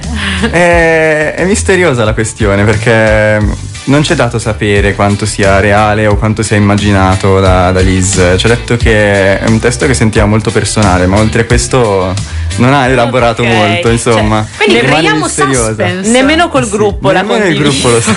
è, 0.51 1.33
è 1.35 1.45
misteriosa 1.45 2.03
la 2.03 2.13
questione 2.13 2.63
perché 2.63 3.73
non 3.85 4.01
c'è 4.01 4.15
dato 4.15 4.39
sapere 4.39 4.95
quanto 4.95 5.25
sia 5.25 5.59
reale 5.59 6.07
o 6.07 6.15
quanto 6.15 6.41
sia 6.41 6.55
immaginato 6.57 7.39
da, 7.39 7.71
da 7.71 7.79
Liz. 7.81 8.13
Ci 8.37 8.45
ha 8.45 8.49
detto 8.49 8.77
che 8.77 9.39
è 9.39 9.47
un 9.47 9.59
testo 9.59 9.85
che 9.85 9.93
sentiva 9.93 10.25
molto 10.25 10.49
personale, 10.51 11.05
ma 11.05 11.17
oltre 11.17 11.41
a 11.41 11.45
questo 11.45 12.13
non 12.57 12.73
ha 12.73 12.87
elaborato 12.87 13.43
Ok, 13.43 13.47
molto, 13.47 13.89
insomma. 13.89 14.43
cioè, 14.47 14.65
Quindi 14.65 14.81
Rimane 14.81 15.01
creiamo 15.01 15.27
suspense. 15.27 16.09
Nemmeno 16.09 16.49
col 16.49 16.63
Sì, 16.65 16.71
gruppo 16.71 17.11
la 17.11 17.21
nemmeno 17.21 17.45
il 17.45 17.57
gruppo 17.57 17.89
lo 17.89 18.01
sa. 18.01 18.13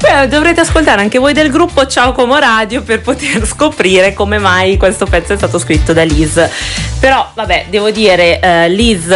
Beh, 0.00 0.28
dovrete 0.28 0.60
ascoltare 0.60 1.00
anche 1.00 1.18
voi 1.18 1.32
del 1.32 1.50
gruppo 1.50 1.86
Ciao 1.86 2.12
Como 2.12 2.36
Radio 2.38 2.82
per 2.82 3.00
poter 3.00 3.44
scoprire 3.48 4.12
come 4.14 4.38
mai 4.38 4.76
questo 4.76 5.06
pezzo 5.06 5.32
è 5.32 5.36
stato 5.36 5.58
scritto 5.58 5.92
da 5.92 6.04
Liz. 6.04 6.40
Però, 7.00 7.30
vabbè, 7.34 7.66
devo 7.68 7.90
dire, 7.90 8.38
eh, 8.38 8.68
Liz 8.68 9.08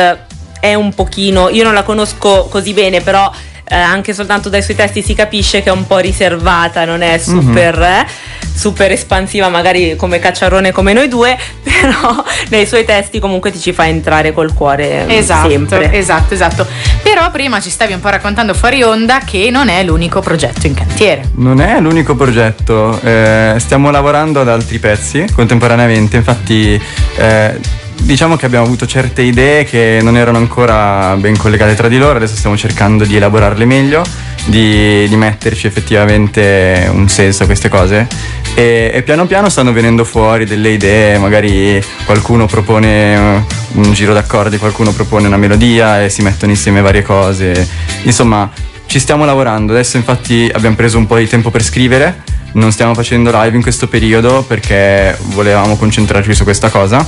è 0.61 0.75
un 0.75 0.93
pochino, 0.93 1.49
io 1.51 1.63
non 1.63 1.73
la 1.73 1.85
conosco 1.85 2.49
così 2.51 2.73
bene, 2.73 3.01
però 3.01 3.31
eh, 3.69 3.77
anche 3.77 4.13
soltanto 4.15 4.49
dai 4.49 4.63
suoi 4.63 4.77
testi 4.77 5.03
si 5.03 5.15
capisce 5.15 5.63
che 5.63 5.69
è 5.69 5.73
un 5.73 5.87
po' 5.87 5.99
riservata, 5.99 6.85
non 6.85 7.03
è 7.03 7.19
super, 7.19 7.81
eh, 7.81 8.07
super 8.55 8.91
espansiva, 8.93 9.49
magari 9.49 9.95
come 9.97 10.19
cacciarone 10.19 10.73
come 10.73 10.93
noi 10.93 11.09
due, 11.09 11.37
però 11.63 12.25
nei 12.49 12.67
suoi 12.67 12.85
testi 12.85 13.19
comunque 13.21 13.51
ti 13.53 13.59
ci 13.61 13.73
fa 13.73 13.87
entrare 13.87 14.33
col 14.33 14.53
cuore 14.55 15.07
Esatto, 15.09 15.49
sempre. 15.51 15.93
esatto, 15.93 16.35
esatto. 16.35 16.67
Però 17.03 17.31
prima 17.31 17.61
ci 17.61 17.71
stavi 17.71 17.93
un 17.93 18.01
po' 18.01 18.09
raccontando 18.09 18.55
fuori 18.55 18.83
onda 18.83 19.21
che 19.25 19.49
non 19.51 19.69
è 19.69 19.83
l'unico 19.83 20.21
progetto 20.21 20.67
in 20.67 20.75
cantiere. 20.75 21.31
Non 21.37 21.61
è 21.61 21.81
l'unico 21.81 22.15
progetto, 22.17 22.99
eh, 23.03 23.55
stiamo 23.59 23.91
lavorando 23.91 24.41
ad 24.41 24.49
altri 24.49 24.79
pezzi 24.79 25.25
contemporaneamente, 25.35 26.17
infatti 26.17 26.81
eh, 27.17 27.87
diciamo 28.03 28.37
che 28.37 28.47
abbiamo 28.47 28.65
avuto 28.65 28.87
certe 28.87 29.23
idee 29.23 29.65
che 29.65 30.01
non 30.03 30.17
erano 30.17 30.39
ancora 30.39 31.17
ben 31.17 31.37
collegate 31.37 31.75
tra 31.75 31.89
di 31.89 31.99
loro, 31.99 32.17
adesso 32.17 32.37
stiamo 32.37 32.57
cercando 32.57 33.05
di 33.05 33.17
elaborarle 33.17 33.65
meglio, 33.65 34.03
di, 34.47 35.07
di 35.09 35.17
metterci 35.17 35.67
effettivamente 35.67 36.89
un 36.93 37.09
senso 37.09 37.43
a 37.43 37.47
queste 37.47 37.69
cose. 37.69 38.07
E, 38.55 38.91
e 38.93 39.03
piano 39.03 39.27
piano 39.27 39.49
stanno 39.49 39.73
venendo 39.73 40.05
fuori 40.05 40.45
delle 40.45 40.71
idee, 40.71 41.19
magari 41.19 41.83
qualcuno 42.05 42.47
propone 42.47 43.45
un 43.73 43.93
giro 43.93 44.13
d'accordi, 44.13 44.59
qualcuno 44.59 44.93
propone 44.93 45.27
una 45.27 45.37
melodia 45.37 46.03
e 46.03 46.09
si 46.09 46.23
mettono 46.23 46.51
insieme 46.51 46.81
varie 46.81 47.03
cose, 47.03 47.69
insomma 48.03 48.51
ci 48.87 48.99
stiamo 48.99 49.25
lavorando, 49.27 49.73
adesso 49.73 49.97
infatti 49.99 50.51
abbiamo 50.53 50.75
preso 50.75 50.97
un 50.97 51.07
po' 51.07 51.19
di 51.19 51.29
tempo 51.29 51.51
per 51.51 51.63
scrivere, 51.63 52.23
non 52.53 52.73
stiamo 52.73 52.95
facendo 52.95 53.31
live 53.31 53.55
in 53.55 53.63
questo 53.63 53.87
periodo 53.87 54.43
perché 54.43 55.17
volevamo 55.27 55.77
concentrarci 55.77 56.35
su 56.35 56.45
questa 56.45 56.71
cosa, 56.71 57.07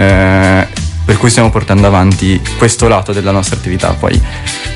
eh, 0.00 0.66
per 1.04 1.18
cui 1.18 1.28
stiamo 1.28 1.50
portando 1.50 1.86
avanti 1.86 2.40
questo 2.56 2.88
lato 2.88 3.12
della 3.12 3.32
nostra 3.32 3.56
attività, 3.56 3.90
poi 3.92 4.18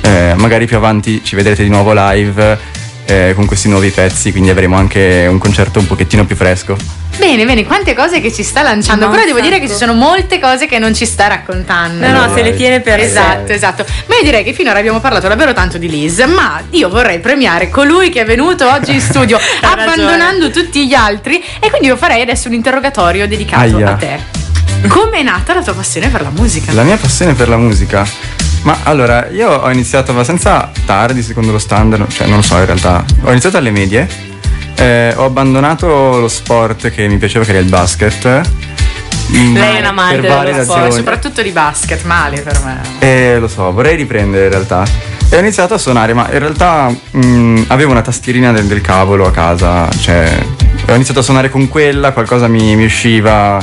eh, 0.03 0.35
magari 0.37 0.67
più 0.67 0.77
avanti 0.77 1.25
ci 1.25 1.35
vedrete 1.35 1.63
di 1.63 1.71
nuovo 1.71 1.93
live 1.95 2.59
eh, 3.07 3.33
con 3.35 3.47
questi 3.47 3.69
nuovi 3.69 3.91
pezzi, 3.91 4.33
quindi 4.33 4.51
avremo 4.51 4.77
anche 4.77 5.27
un 5.29 5.39
concerto 5.39 5.79
un 5.79 5.87
pochettino 5.87 6.27
più 6.27 6.37
fresco. 6.37 6.77
Bene, 7.17 7.45
bene, 7.45 7.65
quante 7.65 7.95
cose 7.95 8.21
che 8.21 8.33
ci 8.33 8.43
sta 8.43 8.63
lanciando. 8.63 9.07
Ma 9.07 9.13
Però 9.13 9.25
devo 9.25 9.41
dire 9.41 9.61
che 9.61 9.69
ci 9.69 9.75
sono 9.75 9.95
molte 9.95 10.41
cose 10.41 10.67
che 10.67 10.79
non 10.81 10.95
ci 10.95 11.07
sta 11.07 11.29
raccontando. 11.29 12.05
No, 12.07 12.13
no, 12.13 12.27
Vai. 12.27 12.35
se 12.35 12.43
le 12.43 12.57
tiene 12.57 12.81
per. 12.81 12.99
Esatto, 12.99 13.53
esatto. 13.53 13.87
Ma 14.07 14.17
io 14.17 14.25
direi 14.25 14.43
che 14.43 14.53
finora 14.53 14.81
abbiamo 14.81 14.99
parlato 14.99 15.29
davvero 15.29 15.53
tanto 15.53 15.79
di 15.79 15.89
Liz, 15.89 16.19
ma 16.25 16.61
io 16.71 16.89
vorrei 16.89 17.21
premiare 17.21 17.71
colui 17.71 18.11
che 18.11 18.23
è 18.23 18.25
venuto 18.25 18.69
oggi 18.69 18.93
in 18.93 19.01
studio 19.01 19.39
abbandonando 19.63 20.51
tutti 20.51 20.87
gli 20.87 20.95
altri 20.95 21.43
e 21.61 21.71
quindi 21.71 21.87
io 21.87 21.97
farei 21.97 22.21
adesso 22.21 22.49
un 22.49 22.55
interrogatorio 22.55 23.29
dedicato 23.29 23.77
Aia. 23.77 23.91
a 23.91 23.95
te. 23.95 24.43
Come 24.88 25.18
è 25.18 25.23
nata 25.23 25.55
la 25.55 25.62
tua 25.62 25.75
passione 25.75 26.09
per 26.09 26.20
la 26.23 26.31
musica? 26.31 26.73
La 26.73 26.83
mia 26.83 26.97
passione 26.97 27.33
per 27.35 27.49
la 27.49 27.57
musica. 27.57 28.07
Ma 28.62 28.79
allora, 28.85 29.29
io 29.29 29.51
ho 29.51 29.70
iniziato 29.70 30.11
abbastanza 30.11 30.70
tardi, 30.87 31.23
secondo 31.23 31.53
lo 31.53 31.59
standard, 31.59 32.11
cioè 32.11 32.27
non 32.27 32.37
lo 32.37 32.42
so 32.42 32.57
in 32.59 32.66
realtà. 32.66 33.05
Ho 33.23 33.31
iniziato 33.31 33.57
alle 33.57 33.70
medie, 33.70 34.09
eh, 34.77 35.12
ho 35.16 35.25
abbandonato 35.25 36.18
lo 36.18 36.29
sport 36.29 36.90
che 36.90 37.07
mi 37.09 37.16
piaceva, 37.18 37.44
che 37.44 37.51
era 37.51 37.61
il 37.61 37.68
basket. 37.68 38.51
Mm, 39.33 39.55
Lei 39.55 39.77
è 39.77 39.79
un 39.81 39.85
amante 39.87 40.20
dello 40.20 40.62
sport, 40.62 40.79
ragioni. 40.79 40.92
Soprattutto 40.92 41.42
di 41.42 41.51
basket, 41.51 42.05
male 42.05 42.40
per 42.40 42.61
me. 42.64 42.81
Eh, 42.99 43.38
lo 43.38 43.49
so, 43.49 43.73
vorrei 43.73 43.97
riprendere 43.97 44.44
in 44.44 44.51
realtà. 44.51 44.85
E 45.31 45.37
ho 45.37 45.40
iniziato 45.40 45.75
a 45.75 45.79
suonare, 45.79 46.12
ma 46.12 46.31
in 46.31 46.38
realtà 46.38 46.94
mm, 47.16 47.64
avevo 47.68 47.90
una 47.90 48.03
tastierina 48.03 48.53
del, 48.53 48.66
del 48.66 48.81
cavolo 48.83 49.27
a 49.27 49.31
casa, 49.31 49.88
cioè 49.99 50.31
ho 50.88 50.94
iniziato 50.94 51.20
a 51.20 51.23
suonare 51.23 51.49
con 51.49 51.68
quella, 51.68 52.12
qualcosa 52.12 52.49
mi, 52.49 52.77
mi 52.77 52.85
usciva. 52.85 53.59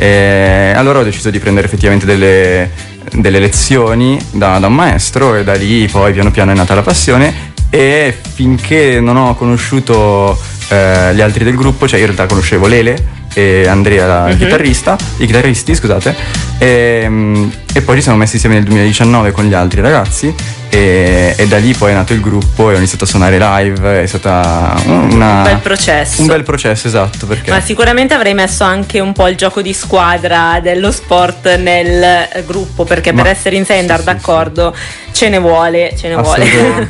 E 0.00 0.72
allora 0.76 1.00
ho 1.00 1.02
deciso 1.02 1.28
di 1.30 1.40
prendere 1.40 1.66
effettivamente 1.66 2.06
delle, 2.06 2.70
delle 3.12 3.40
lezioni 3.40 4.16
da, 4.30 4.58
da 4.58 4.68
un 4.68 4.74
maestro 4.74 5.34
e 5.34 5.42
da 5.42 5.54
lì 5.54 5.88
poi 5.88 6.12
piano 6.12 6.30
piano 6.30 6.52
è 6.52 6.54
nata 6.54 6.74
la 6.74 6.82
passione 6.82 7.56
e 7.68 8.16
finché 8.34 9.00
non 9.00 9.16
ho 9.16 9.34
conosciuto 9.34 10.38
eh, 10.68 11.14
gli 11.14 11.20
altri 11.20 11.44
del 11.44 11.56
gruppo, 11.56 11.88
cioè 11.88 11.98
in 11.98 12.06
realtà 12.06 12.26
conoscevo 12.26 12.66
Lele 12.66 13.16
e 13.34 13.66
Andrea, 13.66 14.28
il 14.28 14.38
chitarrista, 14.38 14.96
i 15.18 15.26
chitarristi, 15.26 15.74
scusate, 15.74 16.14
e, 16.58 17.04
mm, 17.08 17.48
e 17.78 17.82
poi 17.82 17.96
ci 17.96 18.02
siamo 18.02 18.18
messi 18.18 18.34
insieme 18.34 18.56
nel 18.56 18.64
2019 18.64 19.30
con 19.30 19.44
gli 19.44 19.54
altri 19.54 19.80
ragazzi 19.80 20.34
e, 20.70 21.34
e, 21.36 21.46
da 21.46 21.56
lì 21.56 21.72
poi 21.72 21.92
è 21.92 21.94
nato 21.94 22.12
il 22.12 22.20
gruppo 22.20 22.70
e 22.70 22.74
ho 22.74 22.76
iniziato 22.76 23.04
a 23.04 23.06
suonare 23.06 23.38
live, 23.38 24.02
è 24.02 24.06
stata 24.06 24.74
una, 24.84 25.36
un 25.36 25.42
bel 25.42 25.58
processo. 25.58 26.20
Un 26.20 26.26
bel 26.26 26.42
processo, 26.42 26.86
esatto. 26.86 27.26
Perché... 27.26 27.50
Ma 27.50 27.60
sicuramente 27.60 28.12
avrei 28.12 28.34
messo 28.34 28.64
anche 28.64 29.00
un 29.00 29.12
po' 29.12 29.28
il 29.28 29.36
gioco 29.36 29.62
di 29.62 29.72
squadra 29.72 30.60
dello 30.62 30.92
sport 30.92 31.56
nel 31.56 32.28
gruppo, 32.44 32.84
perché 32.84 33.12
Ma, 33.12 33.22
per 33.22 33.30
essere 33.30 33.56
in 33.56 33.64
standard, 33.64 34.00
sì, 34.00 34.04
d'accordo, 34.04 34.74
sì. 34.74 35.14
ce 35.14 35.28
ne 35.30 35.38
vuole, 35.38 35.94
ce 35.96 36.08
ne 36.08 36.16
vuole. 36.16 36.44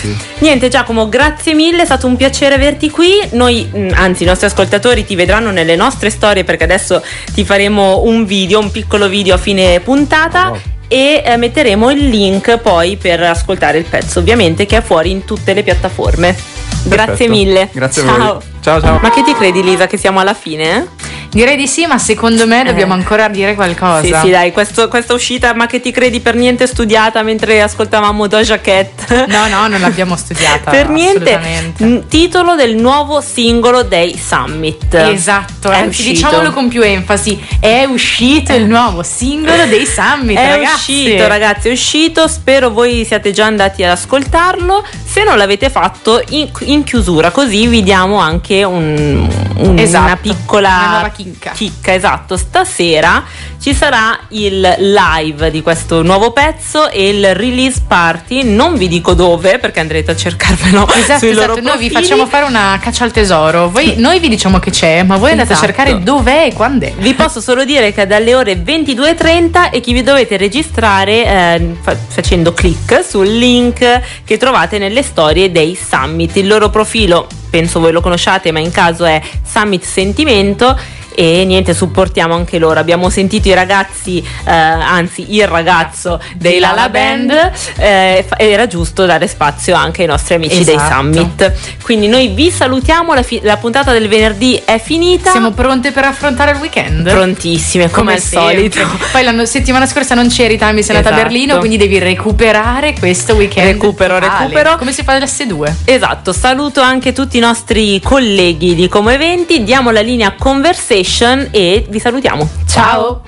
sì, 0.00 0.16
Niente 0.38 0.68
Giacomo, 0.68 1.08
grazie 1.08 1.52
mille, 1.52 1.82
è 1.82 1.84
stato 1.84 2.06
un 2.06 2.16
piacere 2.16 2.54
averti 2.54 2.88
qui. 2.90 3.12
Noi, 3.32 3.70
mm, 3.76 3.90
anzi 3.92 4.22
i 4.22 4.26
nostri 4.26 4.46
ascoltatori 4.46 5.04
ti 5.04 5.14
vedranno 5.14 5.50
nelle 5.50 5.76
nostre 5.76 6.08
storie 6.08 6.44
perché 6.44 6.64
adesso 6.64 7.02
ti 7.34 7.44
faremo 7.44 8.04
un 8.04 8.24
video, 8.24 8.58
un 8.58 8.70
piccolo 8.70 9.06
video 9.06 9.34
a 9.34 9.38
fine 9.38 9.80
puntata. 9.80 10.27
Oh 10.34 10.76
e 10.88 11.22
eh, 11.24 11.36
metteremo 11.36 11.90
il 11.90 12.08
link 12.08 12.58
poi 12.58 12.96
per 12.96 13.22
ascoltare 13.22 13.78
il 13.78 13.84
pezzo, 13.84 14.18
ovviamente 14.18 14.64
che 14.64 14.78
è 14.78 14.80
fuori 14.80 15.10
in 15.10 15.24
tutte 15.24 15.52
le 15.52 15.62
piattaforme. 15.62 16.32
Perfetto. 16.32 16.88
Grazie 16.88 17.28
mille. 17.28 17.68
Grazie 17.70 18.02
ciao. 18.02 18.14
a 18.14 18.32
voi. 18.32 18.42
Ciao 18.60 18.80
ciao. 18.80 18.98
Ma 19.00 19.10
che 19.10 19.22
ti 19.22 19.34
credi 19.34 19.62
Lisa 19.62 19.86
che 19.86 19.98
siamo 19.98 20.18
alla 20.20 20.34
fine? 20.34 20.96
Direi 21.30 21.56
di 21.56 21.66
sì, 21.66 21.86
ma 21.86 21.98
secondo 21.98 22.46
me 22.46 22.64
dobbiamo 22.64 22.94
eh. 22.94 22.98
ancora 22.98 23.28
dire 23.28 23.54
qualcosa. 23.54 24.02
Sì, 24.02 24.26
sì, 24.26 24.30
dai, 24.30 24.52
questo, 24.52 24.88
questa 24.88 25.12
uscita, 25.12 25.52
ma 25.54 25.66
che 25.66 25.80
ti 25.80 25.90
credi 25.90 26.20
per 26.20 26.34
niente 26.34 26.66
studiata 26.66 27.22
mentre 27.22 27.60
ascoltavamo 27.60 28.26
Doja 28.26 28.60
Cat? 28.60 29.26
No, 29.26 29.46
no, 29.48 29.68
non 29.68 29.78
l'abbiamo 29.80 30.16
studiata. 30.16 30.70
per 30.70 30.88
niente. 30.88 32.04
Titolo 32.08 32.54
del 32.54 32.76
nuovo 32.76 33.20
singolo 33.20 33.82
dei 33.82 34.16
Summit. 34.18 34.94
Esatto, 34.94 35.70
è 35.70 35.76
anzi 35.76 36.00
uscito. 36.00 36.10
diciamolo 36.12 36.52
con 36.52 36.68
più 36.68 36.82
enfasi, 36.82 37.38
è 37.60 37.84
uscito 37.84 38.54
il 38.54 38.64
nuovo 38.64 39.02
singolo 39.02 39.66
dei 39.66 39.86
Summit, 39.86 40.38
è 40.38 40.50
ragazzi. 40.56 40.74
uscito, 40.74 41.26
ragazzi, 41.28 41.68
è 41.68 41.72
uscito, 41.72 42.28
spero 42.28 42.70
voi 42.70 43.04
siate 43.04 43.32
già 43.32 43.44
andati 43.44 43.84
ad 43.84 43.90
ascoltarlo. 43.90 44.84
Se 45.18 45.24
non 45.24 45.36
l'avete 45.36 45.68
fatto 45.68 46.22
in, 46.28 46.48
in 46.60 46.84
chiusura, 46.84 47.32
così 47.32 47.66
vi 47.66 47.82
diamo 47.82 48.18
anche 48.18 48.62
un, 48.62 49.28
un, 49.56 49.76
esatto, 49.76 50.04
una 50.04 50.16
piccola 50.16 50.98
una 51.00 51.10
chicca. 51.10 51.50
chicca. 51.50 51.92
Esatto, 51.92 52.36
stasera 52.36 53.24
ci 53.60 53.74
sarà 53.74 54.16
il 54.28 54.60
live 54.78 55.50
di 55.50 55.62
questo 55.62 56.02
nuovo 56.02 56.30
pezzo 56.30 56.88
e 56.90 57.08
il 57.08 57.34
release 57.34 57.82
party. 57.86 58.44
Non 58.44 58.76
vi 58.76 58.86
dico 58.86 59.14
dove 59.14 59.58
perché 59.58 59.80
andrete 59.80 60.12
a 60.12 60.16
cercarvelo 60.16 60.88
esatto, 60.94 61.26
esatto. 61.26 61.60
Noi 61.60 61.76
vi 61.76 61.90
facciamo 61.90 62.26
fare 62.26 62.44
una 62.44 62.78
caccia 62.80 63.02
al 63.02 63.10
tesoro. 63.10 63.68
Voi, 63.68 63.94
noi 64.00 64.20
vi 64.20 64.28
diciamo 64.28 64.60
che 64.60 64.70
c'è, 64.70 65.02
ma 65.02 65.16
voi 65.16 65.32
andate 65.32 65.52
esatto. 65.52 65.64
a 65.64 65.74
cercare 65.74 66.02
dov'è 66.02 66.46
e 66.46 66.52
quando 66.54 66.86
è. 66.86 66.92
Vi 66.96 67.14
posso 67.14 67.40
solo 67.40 67.64
dire 67.64 67.92
che 67.92 68.02
è 68.02 68.06
dalle 68.06 68.34
ore 68.36 68.54
22.30 68.54 69.70
e 69.72 69.80
che 69.80 69.92
vi 69.92 70.02
dovete 70.02 70.36
registrare 70.36 71.26
eh, 71.26 71.76
fa- 71.80 71.96
facendo 71.96 72.54
clic 72.54 73.04
sul 73.04 73.26
link 73.26 74.00
che 74.24 74.36
trovate 74.36 74.78
nelle 74.78 75.02
storie 75.08 75.50
dei 75.50 75.74
summit. 75.74 76.36
Il 76.36 76.46
loro 76.46 76.68
profilo 76.68 77.26
penso 77.50 77.80
voi 77.80 77.92
lo 77.92 78.02
conosciate, 78.02 78.52
ma 78.52 78.60
in 78.60 78.70
caso 78.70 79.04
è 79.04 79.20
Summit 79.42 79.82
Sentimento 79.82 80.78
e 81.20 81.44
niente, 81.44 81.74
supportiamo 81.74 82.32
anche 82.32 82.58
loro. 82.58 82.78
Abbiamo 82.78 83.10
sentito 83.10 83.48
i 83.48 83.54
ragazzi, 83.54 84.24
eh, 84.44 84.52
anzi 84.52 85.34
il 85.34 85.48
ragazzo 85.48 86.22
dei 86.36 86.60
Lala 86.60 86.88
Band, 86.90 87.50
eh, 87.76 88.24
era 88.36 88.68
giusto 88.68 89.04
dare 89.04 89.26
spazio 89.26 89.74
anche 89.74 90.02
ai 90.02 90.06
nostri 90.06 90.34
amici 90.34 90.60
esatto. 90.60 90.76
dei 90.76 90.86
Summit. 90.86 91.52
Quindi 91.82 92.06
noi 92.06 92.28
vi 92.28 92.52
salutiamo, 92.52 93.14
la, 93.14 93.24
fi- 93.24 93.40
la, 93.42 93.56
puntata 93.56 93.90
del 93.90 94.06
venerdì 94.06 94.62
è 94.64 94.78
finita. 94.78 95.32
Siamo 95.32 95.50
pronte 95.50 95.90
per 95.90 96.04
affrontare 96.04 96.52
il 96.52 96.58
weekend? 96.58 97.10
Prontissime, 97.10 97.90
come, 97.90 97.96
come 97.96 98.12
al 98.12 98.20
solito. 98.20 98.78
Poi 99.10 99.24
la 99.24 99.44
settimana 99.44 99.86
scorsa 99.86 100.14
non 100.14 100.28
c'eri, 100.28 100.56
Tammy, 100.56 100.84
sei 100.84 100.94
andata 100.94 101.16
esatto. 101.16 101.26
a 101.26 101.30
Berlino, 101.30 101.58
quindi 101.58 101.78
devi 101.78 101.98
recuperare 101.98 102.94
questo 102.96 103.34
weekend. 103.34 103.72
Recupero, 103.72 104.20
totale. 104.20 104.38
recupero. 104.44 104.76
Come 104.76 104.92
si 104.92 105.02
fa 105.02 105.16
all'S2? 105.16 105.72
Esatto, 105.84 106.32
saluto 106.32 106.80
anche 106.80 107.12
tutti 107.12 107.38
i 107.38 107.40
nostri 107.40 108.00
colleghi 108.00 108.76
di 108.76 108.86
Como 108.86 109.10
Eventi, 109.10 109.64
diamo 109.64 109.90
la 109.90 110.00
linea 110.00 110.34
Conversation 110.38 111.06
Station 111.08 111.48
e 111.52 111.86
vi 111.88 111.98
salutiamo. 111.98 112.46
Ciao! 112.68 113.22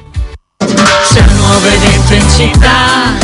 C'è 0.58 1.24
evento 1.64 2.12
in 2.12 2.28
città, 2.28 3.14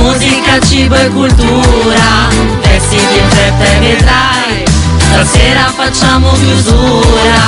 musica, 0.00 0.60
cibo 0.60 0.96
e 0.96 1.08
cultura, 1.08 2.28
vestiti 2.62 3.16
in 3.16 3.28
fretta 3.28 3.64
e 3.64 3.78
vedrai, 3.78 4.64
stasera 4.98 5.70
facciamo 5.70 6.32
chiusura, 6.32 7.40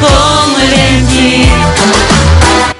come 0.00 0.62
eventi. 0.62 2.19